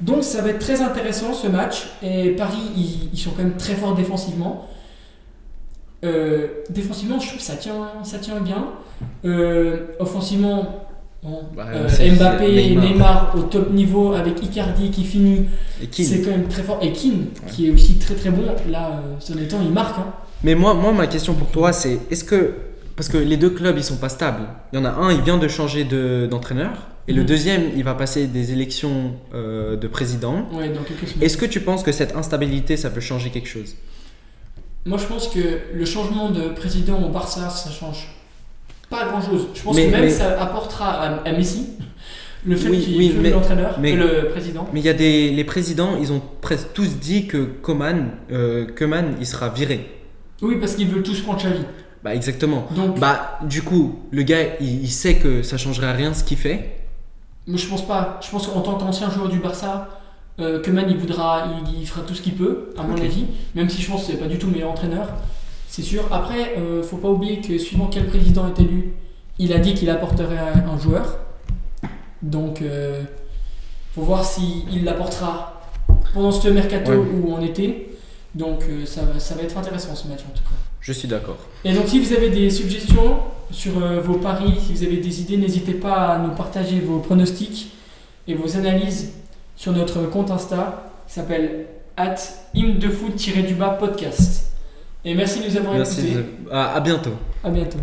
Donc 0.00 0.24
ça 0.24 0.40
va 0.40 0.48
être 0.48 0.58
très 0.60 0.80
intéressant 0.80 1.34
ce 1.34 1.46
match. 1.46 1.88
Et 2.02 2.30
Paris, 2.30 2.56
ils, 2.74 3.10
ils 3.12 3.18
sont 3.18 3.30
quand 3.32 3.42
même 3.42 3.56
très 3.58 3.74
forts 3.74 3.94
défensivement. 3.94 4.66
Euh, 6.02 6.46
défensivement, 6.70 7.20
je 7.20 7.26
trouve 7.26 7.38
que 7.38 7.44
ça 7.44 7.56
tient, 7.56 7.92
ça 8.02 8.18
tient 8.18 8.40
bien. 8.40 8.68
Euh, 9.26 9.88
offensivement, 9.98 10.86
bon, 11.22 11.40
Bah, 11.56 11.66
euh, 11.74 11.88
Mbappé 12.16 12.44
et 12.46 12.70
Neymar. 12.70 12.84
Neymar 12.84 13.34
au 13.36 13.42
top 13.42 13.70
niveau 13.72 14.12
avec 14.12 14.42
Icardi 14.42 14.90
qui 14.90 15.04
finit, 15.04 15.46
c'est 15.92 16.22
quand 16.22 16.30
même 16.30 16.48
très 16.48 16.62
fort. 16.62 16.78
Et 16.82 16.92
Keane, 16.92 17.26
qui 17.48 17.68
est 17.68 17.70
aussi 17.70 17.94
très 17.98 18.14
très 18.14 18.30
bon. 18.30 18.42
Là, 18.70 18.88
euh, 19.04 19.14
ces 19.20 19.32
derniers 19.34 19.48
temps, 19.48 19.60
il 19.62 19.70
marque. 19.72 19.98
hein. 19.98 20.12
Mais 20.42 20.54
moi, 20.54 20.74
moi, 20.74 20.92
ma 20.92 21.06
question 21.06 21.34
pour 21.34 21.48
toi, 21.48 21.72
c'est 21.72 21.98
est-ce 22.10 22.24
que. 22.24 22.54
Parce 22.96 23.08
que 23.08 23.16
les 23.16 23.38
deux 23.38 23.50
clubs, 23.50 23.76
ils 23.78 23.84
sont 23.84 23.96
pas 23.96 24.10
stables. 24.10 24.42
Il 24.72 24.78
y 24.78 24.82
en 24.82 24.84
a 24.84 24.90
un, 24.90 25.10
il 25.10 25.22
vient 25.22 25.38
de 25.38 25.48
changer 25.48 25.84
de- 25.84 26.26
d'entraîneur. 26.30 26.72
et 27.08 27.12
le 27.12 27.22
Mhm. 27.22 27.26
deuxième, 27.28 27.62
il 27.76 27.82
va 27.82 27.94
passer 27.94 28.26
des 28.28 28.52
élections 28.52 29.14
euh, 29.34 29.74
de 29.76 29.88
président. 29.88 30.46
Ouais. 30.52 30.70
Est-ce 31.22 31.36
que 31.38 31.46
tu 31.46 31.60
penses 31.60 31.82
que 31.82 31.90
cette 31.92 32.14
instabilité, 32.14 32.76
ça 32.76 32.88
peut 32.90 33.00
changer 33.00 33.30
quelque 33.30 33.48
chose? 33.48 33.74
Moi, 34.86 34.96
je 34.98 35.06
pense 35.06 35.26
que 35.28 35.40
le 35.74 35.84
changement 35.86 36.30
de 36.30 36.50
président 36.50 37.02
au 37.02 37.08
Barça, 37.08 37.48
ça 37.50 37.70
change 37.70 38.08
pas 38.90 39.06
grand 39.06 39.20
chose. 39.22 39.46
Je 39.54 39.62
pense 39.62 39.76
Mais- 39.76 39.86
que 39.86 39.90
même 39.92 40.00
mais- 40.02 40.10
ça 40.10 40.40
apportera 40.42 40.90
à, 40.90 41.28
à 41.28 41.32
Messi 41.32 41.68
le 42.44 42.56
fait 42.56 42.68
Oui, 42.68 42.80
qu'il 42.80 42.96
oui, 42.98 43.14
mais- 43.20 43.30
l'entraîneur, 43.30 43.76
mais- 43.80 43.92
le 43.94 44.28
président. 44.30 44.68
Mais 44.72 44.80
il 44.80 44.86
y 44.86 44.88
a 44.88 44.94
des. 44.94 45.30
Les 45.30 45.44
présidents, 45.44 45.96
ils 46.00 46.12
ont 46.12 46.20
presque 46.40 46.72
tous 46.74 46.98
dit 46.98 47.26
que 47.26 47.38
Coman, 47.38 48.10
euh, 48.32 48.66
Koeman, 48.76 49.14
il 49.20 49.26
sera 49.26 49.48
viré. 49.48 49.86
Oui, 50.42 50.56
parce 50.60 50.74
qu'ils 50.74 50.88
veulent 50.88 51.02
tous 51.02 51.20
prendre 51.20 51.38
Xavi. 51.38 51.60
Bah, 52.02 52.14
exactement. 52.14 52.66
Donc, 52.74 52.98
Bah, 52.98 53.38
du 53.44 53.60
coup, 53.62 53.98
le 54.10 54.22
gars, 54.22 54.56
il, 54.60 54.82
il 54.84 54.88
sait 54.90 55.16
que 55.16 55.42
ça 55.42 55.58
changerait 55.58 55.92
rien 55.92 56.14
ce 56.14 56.24
qu'il 56.24 56.38
fait. 56.38 56.76
mais 57.46 57.58
je 57.58 57.66
pense 57.68 57.86
pas. 57.86 58.18
Je 58.22 58.30
pense 58.30 58.46
qu'en 58.46 58.60
tant 58.62 58.74
qu'ancien 58.78 59.10
joueur 59.10 59.28
du 59.28 59.38
Barça, 59.38 59.88
euh, 60.38 60.62
Koeman, 60.62 60.86
il 60.88 60.96
voudra, 60.96 61.44
il, 61.68 61.80
il 61.82 61.86
fera 61.86 62.00
tout 62.06 62.14
ce 62.14 62.22
qu'il 62.22 62.34
peut, 62.36 62.70
à 62.78 62.82
mon 62.84 62.96
avis. 62.96 63.26
Même 63.54 63.68
si 63.68 63.82
je 63.82 63.90
pense 63.90 64.06
que 64.06 64.12
c'est 64.12 64.18
pas 64.18 64.28
du 64.28 64.38
tout 64.38 64.46
le 64.46 64.52
meilleur 64.54 64.70
entraîneur, 64.70 65.08
c'est 65.70 65.82
sûr. 65.82 66.02
Après, 66.10 66.54
euh, 66.58 66.82
faut 66.82 66.96
pas 66.98 67.08
oublier 67.08 67.40
que 67.40 67.56
suivant 67.58 67.86
quel 67.86 68.06
président 68.08 68.46
est 68.48 68.58
élu, 68.60 68.92
il 69.38 69.52
a 69.52 69.58
dit 69.58 69.74
qu'il 69.74 69.88
apporterait 69.88 70.36
un, 70.38 70.68
un 70.68 70.78
joueur. 70.78 71.18
Donc, 72.22 72.60
euh, 72.60 73.02
faut 73.94 74.02
voir 74.02 74.24
s'il 74.24 74.84
l'apportera 74.84 75.62
pendant 76.12 76.32
ce 76.32 76.48
mercato 76.48 76.90
Ouais. 76.92 76.98
ou 77.22 77.32
en 77.32 77.40
été. 77.40 77.96
Donc, 78.34 78.62
euh, 78.68 78.84
ça, 78.84 79.02
va- 79.02 79.18
ça 79.20 79.34
va 79.34 79.42
être 79.42 79.56
intéressant 79.56 79.94
ce 79.94 80.06
match 80.08 80.20
en 80.20 80.32
tout 80.36 80.42
cas. 80.42 80.56
Je 80.80 80.92
suis 80.92 81.08
d'accord. 81.08 81.38
Et 81.64 81.72
donc, 81.72 81.88
si 81.88 82.00
vous 82.00 82.12
avez 82.12 82.30
des 82.30 82.50
suggestions 82.50 83.18
sur 83.50 83.82
euh, 83.82 84.00
vos 84.00 84.14
paris, 84.18 84.52
si 84.66 84.72
vous 84.74 84.82
avez 84.84 84.98
des 84.98 85.20
idées, 85.22 85.36
n'hésitez 85.36 85.74
pas 85.74 86.08
à 86.14 86.18
nous 86.18 86.30
partager 86.34 86.80
vos 86.80 86.98
pronostics. 86.98 87.72
et 88.28 88.34
vos 88.34 88.56
analyses 88.56 89.12
sur 89.56 89.72
notre 89.72 90.02
compte 90.08 90.30
Insta 90.30 90.92
qui 91.08 91.14
s'appelle 91.14 91.66
at 91.96 92.14
imdefoot-podcast. 92.54 94.49
Et 95.04 95.14
merci 95.14 95.40
de 95.40 95.48
nous 95.48 95.56
avoir 95.56 95.74
Merci. 95.74 96.00
écoutés. 96.00 96.14
de- 96.44 96.50
à- 96.50 96.74
à 96.74 96.80
bientôt. 96.80 97.12
À 97.42 97.50
bientôt. 97.50 97.78